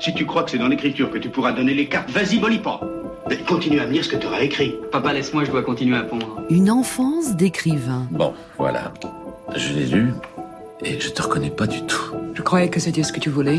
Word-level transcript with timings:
Si 0.00 0.14
tu 0.14 0.26
crois 0.26 0.44
que 0.44 0.50
c'est 0.52 0.58
dans 0.58 0.68
l'écriture 0.68 1.10
que 1.10 1.18
tu 1.18 1.28
pourras 1.28 1.52
donner 1.52 1.74
les 1.74 1.88
cartes, 1.88 2.10
vas-y, 2.10 2.38
molly 2.38 2.58
pas. 2.58 2.80
Mais 3.28 3.36
continue 3.38 3.80
à 3.80 3.86
me 3.86 3.92
lire 3.92 4.04
ce 4.04 4.10
que 4.10 4.16
tu 4.16 4.26
auras 4.26 4.40
écrit. 4.40 4.76
Papa, 4.92 5.12
laisse-moi, 5.12 5.44
je 5.44 5.50
dois 5.50 5.62
continuer 5.62 5.96
à 5.96 6.02
pondre. 6.02 6.40
Une 6.50 6.70
enfance 6.70 7.34
d'écrivain. 7.34 8.06
Bon, 8.12 8.32
voilà. 8.58 8.92
Je 9.56 9.72
l'ai 9.72 9.86
lu 9.86 10.12
et 10.84 11.00
je 11.00 11.10
te 11.10 11.20
reconnais 11.20 11.50
pas 11.50 11.66
du 11.66 11.82
tout. 11.82 12.14
Je 12.34 12.42
croyais 12.42 12.68
que 12.68 12.78
c'était 12.78 13.02
ce 13.02 13.12
que 13.12 13.18
tu 13.18 13.28
voulais. 13.28 13.58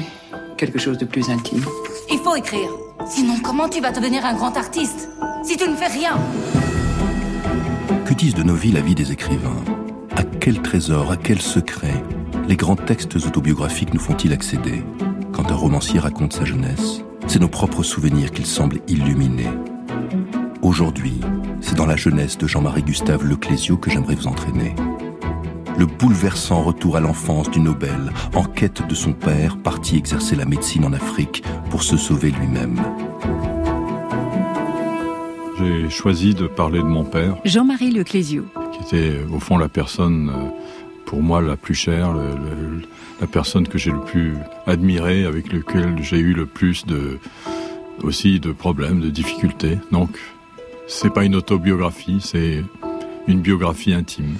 Quelque 0.57 0.79
chose 0.79 0.97
de 0.97 1.05
plus 1.05 1.29
intime. 1.29 1.63
Il 2.09 2.19
faut 2.19 2.35
écrire. 2.35 2.69
Sinon, 3.05 3.35
comment 3.43 3.67
tu 3.67 3.81
vas 3.81 3.91
devenir 3.91 4.25
un 4.25 4.33
grand 4.33 4.55
artiste 4.55 5.09
Si 5.43 5.57
tu 5.57 5.67
ne 5.67 5.75
fais 5.75 5.87
rien? 5.87 6.17
Que 8.05 8.13
disent 8.13 8.35
de 8.35 8.43
nos 8.43 8.55
vies 8.55 8.71
la 8.71 8.81
vie 8.81 8.95
des 8.95 9.11
écrivains? 9.11 9.63
À 10.15 10.23
quel 10.23 10.61
trésor, 10.61 11.11
à 11.11 11.17
quel 11.17 11.41
secret 11.41 12.03
les 12.47 12.55
grands 12.55 12.75
textes 12.77 13.17
autobiographiques 13.17 13.93
nous 13.93 13.99
font-ils 13.99 14.33
accéder? 14.33 14.83
Quand 15.39 15.53
un 15.53 15.55
romancier 15.55 15.99
raconte 15.99 16.33
sa 16.33 16.43
jeunesse, 16.43 17.01
c'est 17.27 17.39
nos 17.39 17.47
propres 17.47 17.81
souvenirs 17.81 18.31
qu'il 18.31 18.45
semble 18.45 18.81
illuminer. 18.89 19.47
Aujourd'hui, 20.61 21.13
c'est 21.61 21.77
dans 21.77 21.85
la 21.85 21.95
jeunesse 21.95 22.37
de 22.37 22.45
Jean-Marie 22.45 22.83
Gustave 22.83 23.23
Leclésio 23.23 23.77
que 23.77 23.89
j'aimerais 23.89 24.15
vous 24.15 24.27
entraîner. 24.27 24.75
Le 25.77 25.85
bouleversant 25.85 26.61
retour 26.61 26.97
à 26.97 26.99
l'enfance 26.99 27.49
du 27.49 27.61
Nobel, 27.61 28.11
en 28.35 28.43
quête 28.43 28.85
de 28.85 28.93
son 28.93 29.13
père, 29.13 29.55
parti 29.55 29.95
exercer 29.95 30.35
la 30.35 30.43
médecine 30.43 30.83
en 30.83 30.91
Afrique 30.91 31.41
pour 31.69 31.83
se 31.83 31.95
sauver 31.95 32.31
lui-même. 32.31 32.81
J'ai 35.57 35.89
choisi 35.89 36.35
de 36.35 36.47
parler 36.47 36.79
de 36.79 36.83
mon 36.83 37.05
père. 37.05 37.37
Jean-Marie 37.45 37.91
Leclésio. 37.91 38.43
Qui 38.73 38.83
était 38.83 39.19
au 39.33 39.39
fond 39.39 39.57
la 39.57 39.69
personne, 39.69 40.31
euh, 40.35 40.49
pour 41.09 41.23
moi, 41.23 41.41
la 41.41 41.57
plus 41.57 41.73
chère, 41.73 42.13
le, 42.13 42.35
le, 42.35 42.81
la 43.19 43.25
personne 43.25 43.67
que 43.67 43.79
j'ai 43.79 43.89
le 43.89 43.99
plus 43.99 44.35
admirée, 44.67 45.25
avec 45.25 45.51
lequel 45.51 45.95
j'ai 46.03 46.19
eu 46.19 46.33
le 46.33 46.45
plus 46.45 46.85
de, 46.85 47.17
aussi 48.03 48.39
de 48.39 48.51
problèmes, 48.51 48.99
de 48.99 49.09
difficultés. 49.09 49.79
Donc, 49.91 50.11
c'est 50.87 51.11
pas 51.11 51.23
une 51.23 51.35
autobiographie, 51.35 52.19
c'est 52.21 52.63
une 53.27 53.39
biographie 53.39 53.91
intime. 53.91 54.35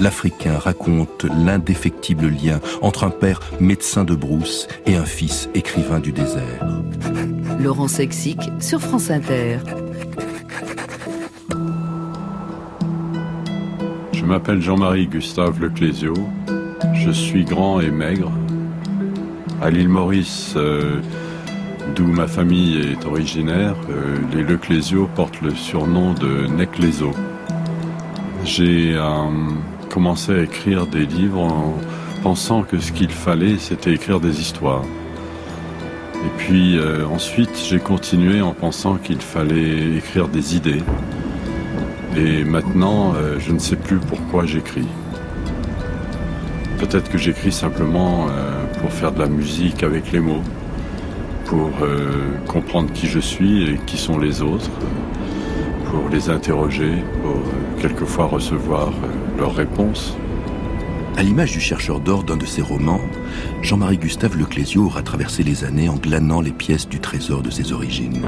L'Africain 0.00 0.56
raconte 0.56 1.26
l'indéfectible 1.44 2.28
lien 2.28 2.60
entre 2.80 3.04
un 3.04 3.10
père 3.10 3.42
médecin 3.60 4.04
de 4.04 4.14
brousse 4.14 4.68
et 4.86 4.96
un 4.96 5.04
fils 5.04 5.50
écrivain 5.52 6.00
du 6.00 6.12
désert. 6.12 6.66
Laurent 7.62 7.88
Sexic 7.88 8.38
sur 8.58 8.80
France 8.80 9.10
Inter. 9.10 9.58
M'appelle 14.30 14.62
Jean-Marie 14.62 15.08
Gustave 15.08 15.60
Leclésio. 15.60 16.14
Je 16.94 17.10
suis 17.10 17.42
grand 17.42 17.80
et 17.80 17.90
maigre. 17.90 18.30
À 19.60 19.70
l'île 19.70 19.88
Maurice, 19.88 20.54
euh, 20.56 21.00
d'où 21.96 22.06
ma 22.06 22.28
famille 22.28 22.80
est 22.80 23.04
originaire, 23.06 23.74
euh, 23.90 24.18
les 24.32 24.44
Leclésio 24.44 25.08
portent 25.16 25.40
le 25.40 25.50
surnom 25.50 26.14
de 26.14 26.46
Necléso. 26.46 27.10
J'ai 28.44 28.92
euh, 28.94 29.24
commencé 29.88 30.32
à 30.32 30.42
écrire 30.44 30.86
des 30.86 31.06
livres 31.06 31.40
en 31.40 31.74
pensant 32.22 32.62
que 32.62 32.78
ce 32.78 32.92
qu'il 32.92 33.10
fallait, 33.10 33.58
c'était 33.58 33.92
écrire 33.92 34.20
des 34.20 34.40
histoires. 34.40 34.84
Et 36.14 36.30
puis 36.38 36.78
ensuite, 37.12 37.58
j'ai 37.68 37.80
continué 37.80 38.42
en 38.42 38.52
pensant 38.52 38.94
qu'il 38.96 39.20
fallait 39.20 39.96
écrire 39.96 40.28
des 40.28 40.54
idées. 40.54 40.82
Et 42.16 42.44
maintenant, 42.44 43.14
euh, 43.14 43.38
je 43.38 43.52
ne 43.52 43.58
sais 43.58 43.76
plus 43.76 43.98
pourquoi 43.98 44.44
j'écris. 44.44 44.86
Peut-être 46.78 47.08
que 47.08 47.18
j'écris 47.18 47.52
simplement 47.52 48.26
euh, 48.28 48.64
pour 48.80 48.92
faire 48.92 49.12
de 49.12 49.20
la 49.20 49.28
musique 49.28 49.82
avec 49.84 50.10
les 50.10 50.18
mots, 50.18 50.42
pour 51.44 51.70
euh, 51.82 52.32
comprendre 52.48 52.92
qui 52.92 53.06
je 53.06 53.20
suis 53.20 53.70
et 53.70 53.78
qui 53.86 53.96
sont 53.96 54.18
les 54.18 54.42
autres, 54.42 54.70
pour 55.86 56.08
les 56.10 56.30
interroger, 56.30 56.94
pour 57.22 57.36
quelquefois 57.80 58.26
recevoir 58.26 58.92
leurs 59.38 59.54
réponses. 59.54 60.16
À 61.16 61.22
l'image 61.22 61.52
du 61.52 61.60
chercheur 61.60 62.00
d'or 62.00 62.24
d'un 62.24 62.36
de 62.36 62.46
ses 62.46 62.62
romans, 62.62 63.00
Jean-Marie 63.62 63.98
Gustave 63.98 64.36
Leclésio 64.36 64.86
aura 64.86 65.02
traversé 65.02 65.42
les 65.42 65.64
années 65.64 65.88
en 65.88 65.96
glanant 65.96 66.40
les 66.40 66.52
pièces 66.52 66.88
du 66.88 66.98
trésor 66.98 67.42
de 67.42 67.50
ses 67.50 67.72
origines. 67.72 68.22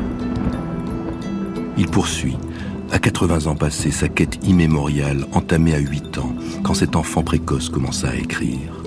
Il 1.79 1.87
poursuit, 1.87 2.37
à 2.93 2.99
80 2.99 3.47
ans 3.47 3.57
passés, 3.57 3.91
sa 3.91 4.09
quête 4.09 4.39
immémoriale 4.47 5.27
entamée 5.33 5.75
à 5.75 5.79
8 5.79 6.19
ans, 6.19 6.35
quand 6.63 6.75
cet 6.75 6.95
enfant 6.95 7.23
précoce 7.23 7.71
commença 7.71 8.11
à 8.11 8.15
écrire. 8.15 8.83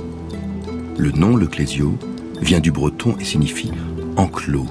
Le 0.98 1.12
nom 1.12 1.36
Leclésio 1.36 1.98
vient 2.40 2.60
du 2.60 2.72
breton 2.72 3.16
et 3.20 3.26
signifie 3.26 3.72
enclos. 4.16 4.68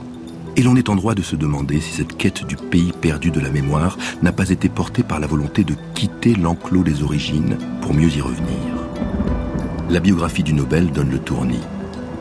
Et 0.57 0.63
l'on 0.63 0.77
est 0.77 0.89
en 0.89 0.95
droit 0.95 1.17
de 1.17 1.23
se 1.23 1.35
demander 1.35 1.81
si 1.81 1.93
cette 1.95 2.17
quête 2.17 2.47
du 2.47 2.55
pays 2.55 2.93
perdu 2.93 3.33
de 3.33 3.41
la 3.41 3.51
mémoire 3.51 3.99
n'a 4.23 4.31
pas 4.31 4.51
été 4.51 4.69
portée 4.69 5.03
par 5.03 5.19
la 5.19 5.27
volonté 5.27 5.65
de 5.65 5.75
quitter 5.95 6.37
l'enclos 6.37 6.85
des 6.85 7.03
origines 7.03 7.59
pour 7.83 7.93
mieux 7.93 8.17
y 8.17 8.21
revenir. 8.21 8.57
La 9.91 9.99
biographie 9.99 10.45
du 10.45 10.53
Nobel 10.53 10.93
donne 10.93 11.11
le 11.11 11.19
tournis. 11.19 11.61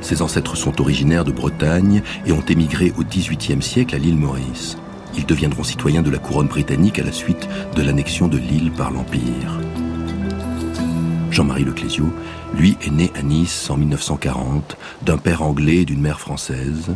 Ses 0.01 0.23
ancêtres 0.23 0.57
sont 0.57 0.81
originaires 0.81 1.23
de 1.23 1.31
Bretagne 1.31 2.01
et 2.25 2.31
ont 2.31 2.41
émigré 2.41 2.91
au 2.97 3.03
XVIIIe 3.03 3.61
siècle 3.61 3.93
à 3.93 3.99
l'île 3.99 4.17
Maurice. 4.17 4.77
Ils 5.15 5.25
deviendront 5.25 5.63
citoyens 5.63 6.01
de 6.01 6.09
la 6.09 6.17
couronne 6.17 6.47
britannique 6.47 6.99
à 6.99 7.03
la 7.03 7.11
suite 7.11 7.47
de 7.75 7.81
l'annexion 7.81 8.27
de 8.27 8.37
l'île 8.37 8.71
par 8.71 8.91
l'Empire. 8.91 9.59
Jean-Marie 11.31 11.65
Leclésio, 11.65 12.13
lui, 12.55 12.77
est 12.81 12.91
né 12.91 13.11
à 13.15 13.23
Nice 13.23 13.69
en 13.69 13.77
1940, 13.77 14.77
d'un 15.01 15.17
père 15.17 15.41
anglais 15.41 15.77
et 15.77 15.85
d'une 15.85 16.01
mère 16.01 16.19
française. 16.19 16.93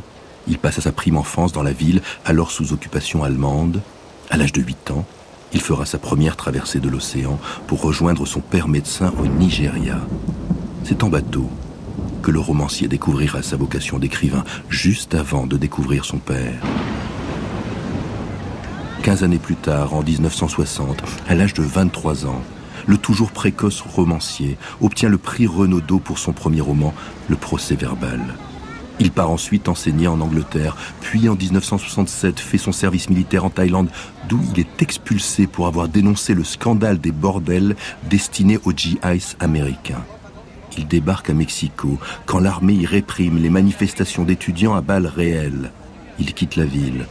Il 0.47 0.59
passa 0.59 0.81
sa 0.81 0.91
prime 0.91 1.17
enfance 1.17 1.51
dans 1.51 1.63
la 1.63 1.71
ville, 1.71 2.01
alors 2.25 2.51
sous 2.51 2.71
occupation 2.71 3.23
allemande. 3.23 3.81
À 4.29 4.37
l'âge 4.37 4.53
de 4.53 4.61
8 4.61 4.91
ans, 4.91 5.05
il 5.53 5.61
fera 5.61 5.85
sa 5.85 5.97
première 5.97 6.35
traversée 6.35 6.79
de 6.79 6.89
l'océan 6.89 7.39
pour 7.67 7.81
rejoindre 7.81 8.25
son 8.25 8.41
père 8.41 8.67
médecin 8.67 9.13
au 9.19 9.25
Nigeria. 9.25 9.99
C'est 10.83 11.03
en 11.03 11.09
bateau 11.09 11.49
que 12.21 12.31
le 12.31 12.39
romancier 12.39 12.87
découvrira 12.87 13.41
sa 13.41 13.57
vocation 13.57 13.99
d'écrivain 13.99 14.43
juste 14.69 15.15
avant 15.15 15.47
de 15.47 15.57
découvrir 15.57 16.05
son 16.05 16.17
père. 16.17 16.61
Quinze 19.03 19.23
années 19.23 19.39
plus 19.39 19.55
tard, 19.55 19.93
en 19.93 20.03
1960, 20.03 21.01
à 21.27 21.35
l'âge 21.35 21.53
de 21.53 21.63
23 21.63 22.25
ans, 22.25 22.41
le 22.87 22.97
toujours 22.97 23.31
précoce 23.31 23.81
romancier 23.81 24.57
obtient 24.81 25.09
le 25.09 25.17
prix 25.17 25.47
Renaudot 25.47 25.99
pour 25.99 26.19
son 26.19 26.33
premier 26.33 26.61
roman, 26.61 26.93
Le 27.29 27.35
procès 27.35 27.75
verbal. 27.75 28.21
Il 28.99 29.11
part 29.11 29.29
ensuite 29.29 29.69
enseigner 29.69 30.07
en 30.07 30.21
Angleterre, 30.21 30.75
puis 31.01 31.29
en 31.29 31.35
1967 31.35 32.39
fait 32.39 32.57
son 32.57 32.71
service 32.71 33.09
militaire 33.09 33.45
en 33.45 33.49
Thaïlande, 33.49 33.89
d'où 34.27 34.39
il 34.53 34.59
est 34.59 34.81
expulsé 34.81 35.47
pour 35.47 35.67
avoir 35.67 35.87
dénoncé 35.87 36.33
le 36.33 36.43
scandale 36.43 36.99
des 36.99 37.11
bordels 37.11 37.75
destinés 38.09 38.59
aux 38.65 38.71
GIs 38.71 38.99
américains. 39.39 40.03
Il 40.77 40.87
débarque 40.87 41.29
à 41.29 41.33
Mexico 41.33 41.99
quand 42.25 42.39
l'armée 42.39 42.73
y 42.73 42.85
réprime 42.85 43.37
les 43.37 43.49
manifestations 43.49 44.23
d'étudiants 44.23 44.75
à 44.75 44.81
balles 44.81 45.07
réelles. 45.07 45.71
Il 46.19 46.33
quitte 46.33 46.55
la 46.55 46.65
ville 46.65 47.05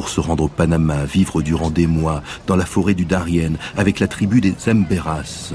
pour 0.00 0.08
se 0.08 0.20
rendre 0.20 0.44
au 0.44 0.48
Panama, 0.48 1.04
vivre 1.04 1.42
durant 1.42 1.68
des 1.68 1.86
mois 1.86 2.22
dans 2.46 2.56
la 2.56 2.64
forêt 2.64 2.94
du 2.94 3.04
Darien 3.04 3.52
avec 3.76 4.00
la 4.00 4.08
tribu 4.08 4.40
des 4.40 4.54
Emberas. 4.66 5.52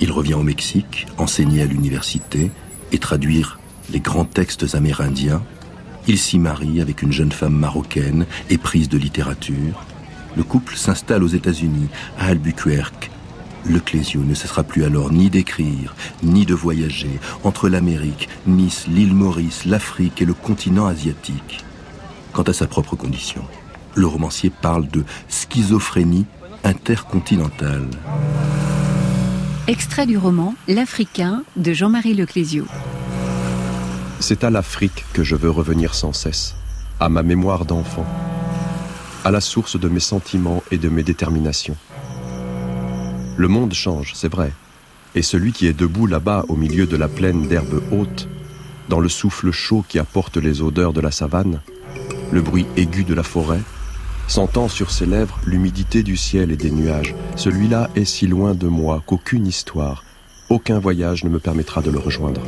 Il 0.00 0.12
revient 0.12 0.34
au 0.34 0.44
Mexique, 0.44 1.08
enseigner 1.18 1.60
à 1.62 1.66
l'université 1.66 2.52
et 2.92 2.98
traduire 2.98 3.58
les 3.90 3.98
grands 3.98 4.26
textes 4.26 4.76
amérindiens. 4.76 5.42
Il 6.06 6.18
s'y 6.18 6.38
marie 6.38 6.80
avec 6.80 7.02
une 7.02 7.10
jeune 7.10 7.32
femme 7.32 7.56
marocaine, 7.56 8.26
éprise 8.48 8.88
de 8.88 8.96
littérature. 8.96 9.86
Le 10.36 10.44
couple 10.44 10.76
s'installe 10.76 11.24
aux 11.24 11.26
États-Unis, 11.26 11.88
à 12.20 12.26
Albuquerque. 12.26 13.10
Le 13.64 13.80
Clésio 13.80 14.20
ne 14.22 14.34
cessera 14.34 14.62
plus 14.62 14.84
alors 14.84 15.10
ni 15.10 15.30
d'écrire, 15.30 15.96
ni 16.22 16.46
de 16.46 16.54
voyager 16.54 17.18
entre 17.42 17.68
l'Amérique, 17.68 18.28
Nice, 18.46 18.84
l'île 18.86 19.14
Maurice, 19.14 19.64
l'Afrique 19.64 20.22
et 20.22 20.26
le 20.26 20.34
continent 20.34 20.86
asiatique. 20.86 21.64
Quant 22.32 22.42
à 22.44 22.52
sa 22.54 22.66
propre 22.66 22.96
condition, 22.96 23.42
le 23.94 24.06
romancier 24.06 24.50
parle 24.50 24.88
de 24.88 25.04
schizophrénie 25.28 26.24
intercontinentale. 26.64 27.88
Extrait 29.66 30.06
du 30.06 30.16
roman 30.16 30.54
L'Africain 30.66 31.44
de 31.56 31.74
Jean-Marie 31.74 32.14
Leclésio. 32.14 32.64
C'est 34.18 34.44
à 34.44 34.50
l'Afrique 34.50 35.04
que 35.12 35.22
je 35.22 35.36
veux 35.36 35.50
revenir 35.50 35.94
sans 35.94 36.14
cesse, 36.14 36.54
à 37.00 37.10
ma 37.10 37.22
mémoire 37.22 37.66
d'enfant, 37.66 38.06
à 39.24 39.30
la 39.30 39.42
source 39.42 39.78
de 39.78 39.88
mes 39.90 40.00
sentiments 40.00 40.62
et 40.70 40.78
de 40.78 40.88
mes 40.88 41.02
déterminations. 41.02 41.76
Le 43.36 43.48
monde 43.48 43.74
change, 43.74 44.12
c'est 44.14 44.32
vrai, 44.32 44.52
et 45.14 45.22
celui 45.22 45.52
qui 45.52 45.66
est 45.66 45.78
debout 45.78 46.06
là-bas 46.06 46.46
au 46.48 46.56
milieu 46.56 46.86
de 46.86 46.96
la 46.96 47.08
plaine 47.08 47.46
d'herbes 47.46 47.82
hautes, 47.92 48.26
dans 48.88 49.00
le 49.00 49.10
souffle 49.10 49.50
chaud 49.50 49.84
qui 49.86 49.98
apporte 49.98 50.38
les 50.38 50.62
odeurs 50.62 50.92
de 50.92 51.00
la 51.00 51.10
savane, 51.10 51.60
le 52.32 52.40
bruit 52.40 52.66
aigu 52.76 53.04
de 53.04 53.14
la 53.14 53.22
forêt, 53.22 53.60
sentant 54.26 54.68
sur 54.68 54.90
ses 54.90 55.06
lèvres 55.06 55.38
l'humidité 55.46 56.02
du 56.02 56.16
ciel 56.16 56.50
et 56.50 56.56
des 56.56 56.70
nuages, 56.70 57.14
celui-là 57.36 57.90
est 57.94 58.06
si 58.06 58.26
loin 58.26 58.54
de 58.54 58.66
moi 58.66 59.02
qu'aucune 59.06 59.46
histoire, 59.46 60.04
aucun 60.48 60.78
voyage 60.78 61.24
ne 61.24 61.28
me 61.28 61.38
permettra 61.38 61.82
de 61.82 61.90
le 61.90 61.98
rejoindre. 61.98 62.42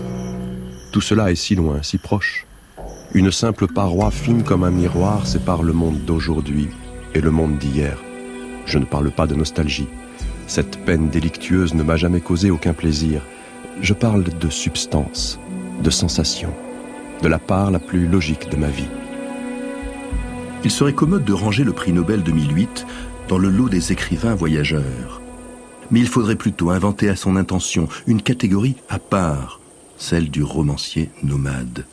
Tout 0.92 1.02
cela 1.02 1.31
est 1.31 1.36
si 1.36 1.54
loin, 1.54 1.82
si 1.82 1.98
proche. 1.98 2.46
Une 3.12 3.31
simple 3.31 3.66
paroi 3.66 4.10
fine 4.10 4.42
comme 4.42 4.64
un 4.64 4.70
miroir 4.70 5.26
sépare 5.26 5.62
le 5.62 5.72
monde 5.72 6.00
d'aujourd'hui 6.04 6.69
et 7.14 7.20
le 7.20 7.31
monde 7.31 7.58
d'hier. 7.58 7.98
Je 8.66 8.78
ne 8.78 8.84
parle 8.84 9.10
pas 9.10 9.26
de 9.26 9.34
nostalgie. 9.34 9.88
Cette 10.46 10.84
peine 10.84 11.10
délictueuse 11.10 11.75
ne 11.75 11.82
m'a 11.82 11.96
jamais 11.96 12.20
causé 12.20 12.50
aucun 12.50 12.72
plaisir. 12.72 13.20
Je 13.81 13.92
parle 13.92 14.25
de 14.25 14.48
substance, 14.48 15.38
de 15.82 15.90
sensation, 15.90 16.52
de 17.22 17.28
la 17.28 17.38
part 17.38 17.70
la 17.70 17.78
plus 17.78 18.06
logique 18.06 18.48
de 18.50 18.56
ma 18.56 18.69
vie. 18.69 18.88
Il 20.64 20.70
serait 20.70 20.94
commode 20.94 21.25
de 21.25 21.34
ranger 21.34 21.62
le 21.62 21.75
prix 21.75 21.93
Nobel 21.93 22.22
2008 22.22 22.87
dans 23.28 23.37
le 23.37 23.50
lot 23.50 23.69
des 23.69 23.93
écrivains 23.93 24.34
voyageurs. 24.34 25.20
Mais 25.90 26.00
il 26.00 26.08
faudrait 26.08 26.37
plutôt 26.37 26.70
inventer 26.70 27.11
à 27.11 27.16
son 27.16 27.37
intention 27.37 27.87
une 28.06 28.22
catégorie 28.22 28.76
à 28.88 28.99
part, 28.99 29.61
celle 29.99 30.31
du 30.31 30.43
romancier 30.43 31.11
nomade. 31.22 31.84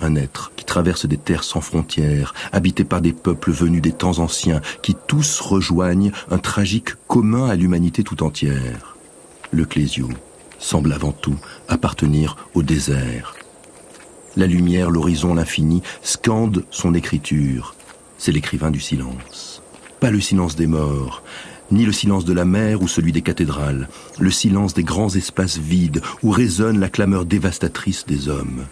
Un 0.00 0.16
être 0.16 0.52
qui 0.56 0.64
traverse 0.64 1.04
des 1.04 1.18
terres 1.18 1.44
sans 1.44 1.60
frontières, 1.60 2.32
habité 2.52 2.84
par 2.84 3.02
des 3.02 3.12
peuples 3.12 3.52
venus 3.52 3.82
des 3.82 3.92
temps 3.92 4.18
anciens, 4.18 4.62
qui 4.82 4.96
tous 5.06 5.40
rejoignent 5.40 6.10
un 6.30 6.38
tragique 6.38 6.94
commun 7.06 7.48
à 7.48 7.56
l'humanité 7.56 8.02
tout 8.04 8.22
entière. 8.22 8.96
Le 9.50 9.66
Clésio 9.66 10.08
semble 10.58 10.94
avant 10.94 11.12
tout 11.12 11.36
appartenir 11.68 12.36
au 12.54 12.62
désert. 12.62 13.34
La 14.36 14.46
lumière, 14.46 14.90
l'horizon, 14.90 15.34
l'infini 15.34 15.82
scandent 16.02 16.64
son 16.70 16.94
écriture. 16.94 17.73
C'est 18.18 18.32
l'écrivain 18.32 18.70
du 18.70 18.80
silence. 18.80 19.62
Pas 20.00 20.10
le 20.10 20.20
silence 20.20 20.56
des 20.56 20.66
morts, 20.66 21.22
ni 21.70 21.84
le 21.84 21.92
silence 21.92 22.24
de 22.24 22.32
la 22.32 22.44
mer 22.44 22.82
ou 22.82 22.88
celui 22.88 23.12
des 23.12 23.22
cathédrales, 23.22 23.88
le 24.18 24.30
silence 24.30 24.74
des 24.74 24.84
grands 24.84 25.14
espaces 25.14 25.58
vides 25.58 26.02
où 26.22 26.30
résonne 26.30 26.78
la 26.78 26.88
clameur 26.88 27.24
dévastatrice 27.24 28.06
des 28.06 28.28
hommes. 28.28 28.66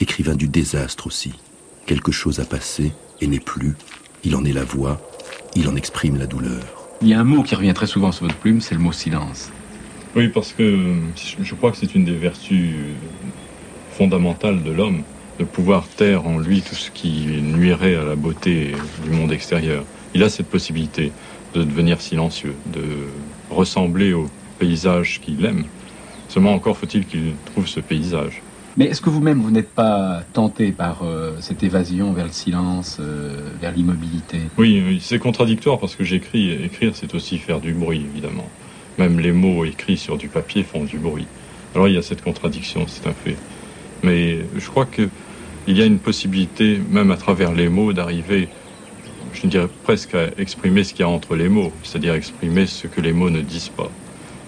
Écrivain 0.00 0.36
du 0.36 0.48
désastre 0.48 1.06
aussi. 1.06 1.32
Quelque 1.86 2.12
chose 2.12 2.40
a 2.40 2.44
passé 2.44 2.92
et 3.20 3.26
n'est 3.26 3.40
plus. 3.40 3.74
Il 4.24 4.36
en 4.36 4.44
est 4.44 4.52
la 4.52 4.64
voix, 4.64 5.00
il 5.56 5.68
en 5.68 5.76
exprime 5.76 6.16
la 6.16 6.26
douleur. 6.26 6.62
Il 7.00 7.08
y 7.08 7.14
a 7.14 7.20
un 7.20 7.24
mot 7.24 7.42
qui 7.42 7.54
revient 7.54 7.74
très 7.74 7.86
souvent 7.86 8.12
sur 8.12 8.26
votre 8.26 8.38
plume, 8.38 8.60
c'est 8.60 8.74
le 8.74 8.80
mot 8.80 8.92
silence. 8.92 9.50
Oui, 10.16 10.28
parce 10.28 10.52
que 10.52 10.96
je 11.40 11.54
crois 11.54 11.70
que 11.70 11.76
c'est 11.76 11.94
une 11.94 12.04
des 12.04 12.16
vertus 12.16 12.74
fondamentales 13.92 14.62
de 14.62 14.70
l'homme, 14.70 15.02
de 15.38 15.44
pouvoir 15.44 15.86
taire 15.88 16.26
en 16.26 16.38
lui 16.38 16.62
tout 16.62 16.74
ce 16.74 16.90
qui 16.90 17.40
nuirait 17.42 17.94
à 17.94 18.04
la 18.04 18.16
beauté 18.16 18.72
du 19.04 19.10
monde 19.10 19.32
extérieur. 19.32 19.84
Il 20.14 20.22
a 20.22 20.28
cette 20.28 20.48
possibilité 20.48 21.12
de 21.54 21.62
devenir 21.62 22.00
silencieux, 22.00 22.54
de 22.66 22.84
ressembler 23.50 24.12
au 24.12 24.26
paysage 24.58 25.20
qu'il 25.20 25.44
aime. 25.44 25.64
Seulement 26.28 26.52
encore 26.52 26.76
faut-il 26.76 27.06
qu'il 27.06 27.32
trouve 27.46 27.66
ce 27.66 27.80
paysage. 27.80 28.42
Mais 28.76 28.86
est-ce 28.86 29.00
que 29.00 29.10
vous-même, 29.10 29.40
vous, 29.40 29.50
n'êtes 29.50 29.70
pas 29.70 30.22
tenté 30.32 30.70
par 30.70 31.02
euh, 31.02 31.32
cette 31.40 31.64
évasion 31.64 32.12
vers 32.12 32.26
le 32.26 32.32
silence, 32.32 32.98
euh, 33.00 33.50
vers 33.60 33.72
l'immobilité? 33.72 34.38
Oui, 34.56 34.82
oui 34.86 34.98
c'est 35.02 35.18
contradictoire 35.18 35.78
parce 35.78 35.96
que 35.96 36.04
j'écris. 36.04 36.52
Écrire, 36.52 36.92
c'est 36.94 37.14
aussi 37.14 37.38
faire 37.38 37.60
du 37.60 37.72
bruit, 37.72 38.04
évidemment. 38.12 38.48
Même 38.98 39.18
les 39.18 39.32
mots 39.32 39.64
écrits 39.64 39.96
sur 39.96 40.16
du 40.16 40.28
papier 40.28 40.62
font 40.62 40.84
du 40.84 40.98
bruit. 40.98 41.26
Alors 41.74 41.88
il 41.88 41.94
y 41.94 41.98
a 41.98 42.02
cette 42.02 42.22
contradiction, 42.22 42.86
c'est 42.86 43.06
un 43.08 43.12
fait. 43.12 43.36
Mais 44.02 44.38
je 44.56 44.68
crois 44.68 44.86
qu'il 45.68 45.76
y 45.76 45.82
a 45.82 45.84
une 45.84 45.98
possibilité, 45.98 46.80
même 46.88 47.10
à 47.10 47.18
travers 47.18 47.52
les 47.52 47.68
mots, 47.68 47.92
d'arriver 47.92 48.48
je 49.34 49.46
dirais 49.46 49.68
presque 49.84 50.14
à 50.14 50.28
exprimer 50.38 50.82
ce 50.82 50.94
qu'il 50.94 51.00
y 51.00 51.02
a 51.02 51.10
entre 51.10 51.36
les 51.36 51.50
mots, 51.50 51.70
c'est-à-dire 51.82 52.14
exprimer 52.14 52.64
ce 52.64 52.86
que 52.86 53.02
les 53.02 53.12
mots 53.12 53.28
ne 53.28 53.42
disent 53.42 53.68
pas. 53.68 53.90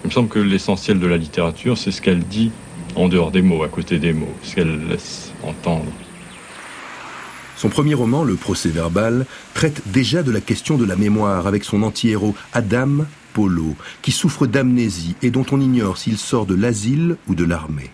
Il 0.02 0.08
me 0.08 0.12
semble 0.12 0.30
que 0.30 0.38
l'essentiel 0.38 0.98
de 0.98 1.06
la 1.06 1.18
littérature, 1.18 1.76
c'est 1.76 1.90
ce 1.90 2.00
qu'elle 2.00 2.20
dit 2.20 2.50
en 2.96 3.08
dehors 3.08 3.32
des 3.32 3.42
mots, 3.42 3.62
à 3.62 3.68
côté 3.68 3.98
des 3.98 4.14
mots, 4.14 4.34
ce 4.42 4.54
qu'elle 4.54 4.88
laisse 4.88 5.30
entendre. 5.42 5.92
Son 7.58 7.68
premier 7.68 7.92
roman, 7.92 8.24
Le 8.24 8.36
procès 8.36 8.70
verbal, 8.70 9.26
traite 9.52 9.82
déjà 9.84 10.22
de 10.22 10.30
la 10.30 10.40
question 10.40 10.78
de 10.78 10.86
la 10.86 10.96
mémoire 10.96 11.46
avec 11.46 11.64
son 11.64 11.82
anti-héros 11.82 12.34
Adam 12.54 13.04
Polo, 13.34 13.76
qui 14.00 14.10
souffre 14.10 14.46
d'amnésie 14.46 15.16
et 15.20 15.30
dont 15.30 15.44
on 15.52 15.60
ignore 15.60 15.98
s'il 15.98 16.16
sort 16.16 16.46
de 16.46 16.54
l'asile 16.54 17.16
ou 17.28 17.34
de 17.34 17.44
l'armée. 17.44 17.90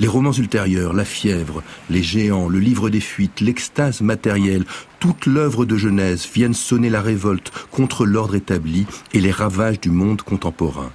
Les 0.00 0.08
romans 0.08 0.32
ultérieurs, 0.32 0.94
La 0.94 1.04
fièvre, 1.04 1.62
Les 1.90 2.02
géants, 2.02 2.48
Le 2.48 2.58
livre 2.58 2.88
des 2.88 3.00
fuites, 3.00 3.42
L'extase 3.42 4.00
matérielle, 4.00 4.64
toute 4.98 5.26
l'œuvre 5.26 5.66
de 5.66 5.76
Genèse 5.76 6.26
viennent 6.32 6.54
sonner 6.54 6.88
la 6.88 7.02
révolte 7.02 7.52
contre 7.70 8.06
l'ordre 8.06 8.34
établi 8.34 8.86
et 9.12 9.20
les 9.20 9.30
ravages 9.30 9.78
du 9.78 9.90
monde 9.90 10.22
contemporain. 10.22 10.90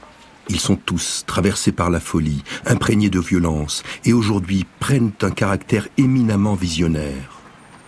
Ils 0.50 0.60
sont 0.60 0.76
tous 0.76 1.24
traversés 1.28 1.72
par 1.72 1.92
la 1.92 2.00
folie, 2.00 2.44
imprégnés 2.66 3.12
de 3.12 3.20
violence, 3.20 3.84
et 4.06 4.14
aujourd'hui 4.14 4.66
prennent 4.80 5.12
un 5.22 5.32
caractère 5.32 5.88
éminemment 6.00 6.56
visionnaire. 6.56 7.42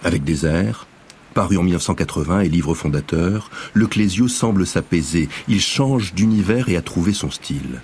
Avec 0.03 0.23
des 0.23 0.45
airs, 0.45 0.85
paru 1.33 1.57
en 1.57 1.63
1980 1.63 2.41
et 2.41 2.49
livre 2.49 2.75
fondateur, 2.75 3.49
Le 3.73 3.87
Clésio 3.87 4.27
semble 4.27 4.67
s'apaiser, 4.67 5.29
il 5.47 5.61
change 5.61 6.13
d'univers 6.13 6.69
et 6.69 6.77
a 6.77 6.83
trouvé 6.83 7.11
son 7.13 7.31
style. 7.31 7.81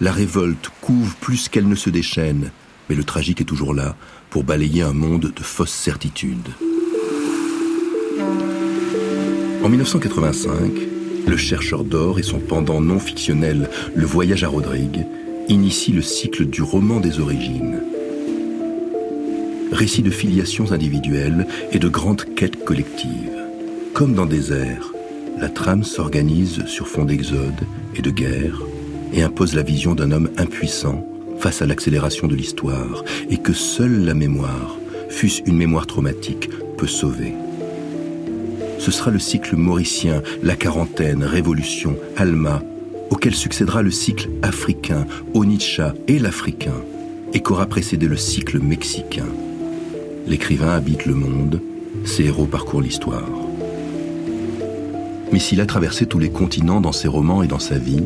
La 0.00 0.10
révolte 0.10 0.72
couve 0.80 1.14
plus 1.20 1.48
qu'elle 1.48 1.68
ne 1.68 1.76
se 1.76 1.88
déchaîne, 1.88 2.50
mais 2.88 2.96
le 2.96 3.04
tragique 3.04 3.40
est 3.40 3.44
toujours 3.44 3.74
là 3.74 3.96
pour 4.30 4.44
balayer 4.44 4.82
un 4.82 4.92
monde 4.92 5.32
de 5.34 5.42
fausses 5.42 5.70
certitudes. 5.72 6.48
En 9.62 9.68
1985, 9.68 10.72
le 11.26 11.36
chercheur 11.36 11.84
d'or 11.84 12.18
et 12.18 12.22
son 12.22 12.40
pendant 12.40 12.80
non 12.80 12.98
fictionnel, 12.98 13.70
Le 13.94 14.06
Voyage 14.06 14.42
à 14.42 14.48
Rodrigue, 14.48 15.06
initient 15.48 15.94
le 15.94 16.02
cycle 16.02 16.46
du 16.46 16.62
roman 16.62 16.98
des 16.98 17.20
origines. 17.20 17.80
Récit 19.70 20.02
de 20.02 20.10
filiations 20.10 20.72
individuelles 20.72 21.46
et 21.70 21.78
de 21.78 21.88
grandes 21.88 22.24
quêtes 22.34 22.64
collectives. 22.64 23.30
Comme 23.94 24.14
dans 24.14 24.26
des 24.26 24.52
airs, 24.52 24.92
la 25.38 25.48
trame 25.48 25.84
s'organise 25.84 26.64
sur 26.66 26.88
fond 26.88 27.04
d'exode 27.04 27.66
et 27.94 28.02
de 28.02 28.10
guerre 28.10 28.60
et 29.12 29.22
impose 29.22 29.54
la 29.54 29.62
vision 29.62 29.94
d'un 29.94 30.10
homme 30.10 30.30
impuissant 30.38 31.06
face 31.42 31.60
à 31.60 31.66
l'accélération 31.66 32.28
de 32.28 32.36
l'histoire 32.36 33.02
et 33.28 33.36
que 33.36 33.52
seule 33.52 34.04
la 34.04 34.14
mémoire, 34.14 34.76
fût-ce 35.08 35.42
une 35.44 35.56
mémoire 35.56 35.88
traumatique, 35.88 36.48
peut 36.76 36.86
sauver. 36.86 37.34
Ce 38.78 38.92
sera 38.92 39.10
le 39.10 39.18
cycle 39.18 39.56
mauricien, 39.56 40.22
la 40.44 40.54
quarantaine, 40.54 41.24
révolution, 41.24 41.96
Alma, 42.16 42.62
auquel 43.10 43.34
succédera 43.34 43.82
le 43.82 43.90
cycle 43.90 44.30
africain, 44.42 45.04
Onitsha 45.34 45.94
et 46.06 46.20
l'africain, 46.20 46.80
et 47.34 47.40
qu'aura 47.40 47.66
précédé 47.66 48.06
le 48.06 48.16
cycle 48.16 48.60
mexicain. 48.60 49.26
L'écrivain 50.28 50.70
habite 50.70 51.06
le 51.06 51.14
monde, 51.14 51.60
ses 52.04 52.26
héros 52.26 52.46
parcourent 52.46 52.82
l'histoire. 52.82 53.28
Mais 55.32 55.40
s'il 55.40 55.60
a 55.60 55.66
traversé 55.66 56.06
tous 56.06 56.20
les 56.20 56.30
continents 56.30 56.80
dans 56.80 56.92
ses 56.92 57.08
romans 57.08 57.42
et 57.42 57.48
dans 57.48 57.58
sa 57.58 57.78
vie, 57.78 58.04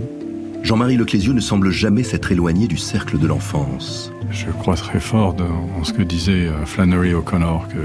Jean-Marie 0.66 0.96
Leclésio 0.96 1.32
ne 1.32 1.38
semble 1.38 1.70
jamais 1.70 2.02
s'être 2.02 2.32
éloigné 2.32 2.66
du 2.66 2.76
cercle 2.76 3.20
de 3.20 3.26
l'enfance. 3.28 4.10
Je 4.32 4.46
crois 4.46 4.74
très 4.74 4.98
fort 4.98 5.32
dans 5.32 5.84
ce 5.84 5.92
que 5.92 6.02
disait 6.02 6.48
euh, 6.48 6.66
Flannery 6.66 7.14
O'Connor, 7.14 7.68
que 7.68 7.78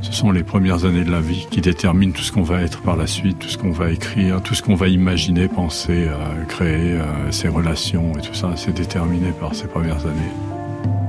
ce 0.00 0.12
sont 0.12 0.30
les 0.30 0.44
premières 0.44 0.84
années 0.84 1.02
de 1.02 1.10
la 1.10 1.20
vie 1.20 1.48
qui 1.50 1.60
déterminent 1.60 2.12
tout 2.12 2.22
ce 2.22 2.30
qu'on 2.30 2.44
va 2.44 2.62
être 2.62 2.82
par 2.82 2.96
la 2.96 3.08
suite, 3.08 3.40
tout 3.40 3.48
ce 3.48 3.58
qu'on 3.58 3.72
va 3.72 3.90
écrire, 3.90 4.40
tout 4.42 4.54
ce 4.54 4.62
qu'on 4.62 4.76
va 4.76 4.86
imaginer, 4.86 5.48
penser, 5.48 6.06
euh, 6.06 6.44
créer, 6.44 6.92
euh, 6.92 7.32
ses 7.32 7.48
relations 7.48 8.12
et 8.16 8.20
tout 8.20 8.34
ça, 8.34 8.52
c'est 8.54 8.76
déterminé 8.76 9.32
par 9.32 9.52
ces 9.52 9.66
premières 9.66 10.06
années. 10.06 10.32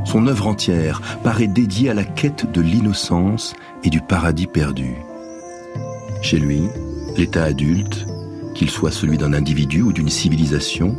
Son 0.05 0.25
œuvre 0.25 0.47
entière 0.47 1.03
paraît 1.23 1.45
dédiée 1.45 1.91
à 1.91 1.93
la 1.93 2.03
quête 2.03 2.51
de 2.51 2.61
l'innocence 2.61 3.53
et 3.83 3.91
du 3.91 4.01
paradis 4.01 4.47
perdu. 4.47 4.95
Chez 6.23 6.39
lui, 6.39 6.63
l'état 7.15 7.43
adulte, 7.43 8.07
qu'il 8.55 8.71
soit 8.71 8.91
celui 8.91 9.19
d'un 9.19 9.33
individu 9.33 9.83
ou 9.83 9.93
d'une 9.93 10.09
civilisation, 10.09 10.97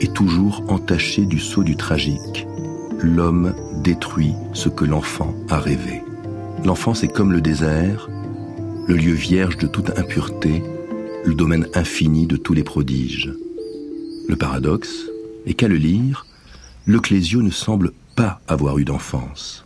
est 0.00 0.12
toujours 0.14 0.64
entaché 0.68 1.26
du 1.26 1.38
sceau 1.38 1.62
du 1.62 1.76
tragique. 1.76 2.46
L'homme 3.00 3.54
détruit 3.82 4.34
ce 4.52 4.68
que 4.68 4.84
l'enfant 4.84 5.34
a 5.48 5.58
rêvé. 5.58 6.02
L'enfance 6.64 7.02
est 7.02 7.08
comme 7.08 7.32
le 7.32 7.40
désert, 7.40 8.08
le 8.86 8.96
lieu 8.96 9.12
vierge 9.12 9.56
de 9.56 9.66
toute 9.66 9.98
impureté, 9.98 10.62
le 11.24 11.34
domaine 11.34 11.66
infini 11.74 12.26
de 12.26 12.36
tous 12.36 12.54
les 12.54 12.64
prodiges. 12.64 13.32
Le 14.28 14.36
paradoxe 14.36 15.06
est 15.46 15.54
qu'à 15.54 15.68
le 15.68 15.76
lire, 15.76 16.26
le 16.86 17.00
Clésio 17.00 17.42
ne 17.42 17.50
semble 17.50 17.92
pas 18.16 18.40
avoir 18.48 18.78
eu 18.78 18.84
d'enfance. 18.84 19.64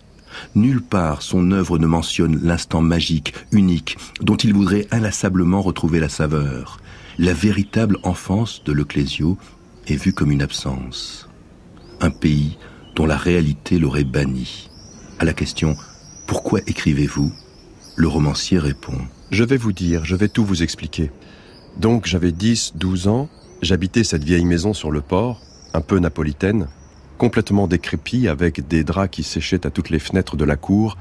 Nulle 0.55 0.83
part 0.83 1.23
son 1.23 1.53
œuvre 1.53 1.79
ne 1.79 1.87
mentionne 1.87 2.41
l'instant 2.43 2.83
magique, 2.83 3.35
unique, 3.53 3.97
dont 4.21 4.37
il 4.37 4.53
voudrait 4.53 4.87
inlassablement 4.91 5.63
retrouver 5.63 6.01
la 6.01 6.09
saveur. 6.09 6.79
La 7.19 7.33
véritable 7.33 7.99
enfance 8.03 8.63
de 8.65 8.73
Leclésio 8.73 9.39
est 9.87 9.97
vu 9.97 10.13
comme 10.13 10.31
une 10.31 10.43
absence. 10.43 11.29
Un 12.01 12.11
pays 12.11 12.59
dont 12.95 13.07
la 13.07 13.17
réalité 13.17 13.79
l'aurait 13.79 14.05
banni. 14.05 14.71
À 15.19 15.25
la 15.25 15.33
question 15.33 15.77
Pourquoi 16.27 16.61
écrivez-vous? 16.67 17.33
Le 17.97 18.09
romancier 18.09 18.59
répond 18.59 18.99
Je 19.31 19.45
vais 19.45 19.57
vous 19.57 19.73
dire, 19.73 20.05
je 20.05 20.17
vais 20.17 20.29
tout 20.29 20.45
vous 20.45 20.63
expliquer. 20.63 21.11
Donc 21.79 22.07
j'avais 22.07 22.33
10, 22.33 22.75
12 22.77 23.09
ans, 23.09 23.29
j'habitais 23.63 24.05
cette 24.05 24.25
vieille 24.25 24.45
maison 24.45 24.75
sur 24.75 24.91
le 24.91 25.01
port, 25.01 25.41
un 25.73 25.81
peu 25.81 25.99
napolitaine, 25.99 26.69
complètement 27.19 27.67
décrépie 27.67 28.29
avec 28.29 28.67
des 28.67 28.85
draps 28.85 29.11
qui 29.11 29.23
séchaient 29.23 29.67
à 29.67 29.71
toutes 29.71 29.91
les 29.91 29.99
fenêtres 29.99 30.37
de 30.37 30.45
la 30.45 30.57
cour, 30.57 30.97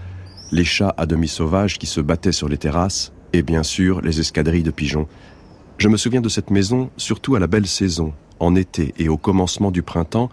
les 0.51 0.65
chats 0.65 0.93
à 0.97 1.05
demi 1.05 1.27
sauvages 1.27 1.77
qui 1.79 1.85
se 1.85 2.01
battaient 2.01 2.31
sur 2.31 2.49
les 2.49 2.57
terrasses, 2.57 3.11
et 3.33 3.41
bien 3.41 3.63
sûr 3.63 4.01
les 4.01 4.19
escadrilles 4.19 4.63
de 4.63 4.71
pigeons. 4.71 5.07
Je 5.77 5.89
me 5.89 5.97
souviens 5.97 6.21
de 6.21 6.29
cette 6.29 6.51
maison 6.51 6.91
surtout 6.97 7.35
à 7.35 7.39
la 7.39 7.47
belle 7.47 7.67
saison, 7.67 8.13
en 8.43 8.55
été 8.55 8.93
et 8.97 9.09
au 9.09 9.17
commencement 9.17 9.71
du 9.71 9.81
printemps, 9.81 10.29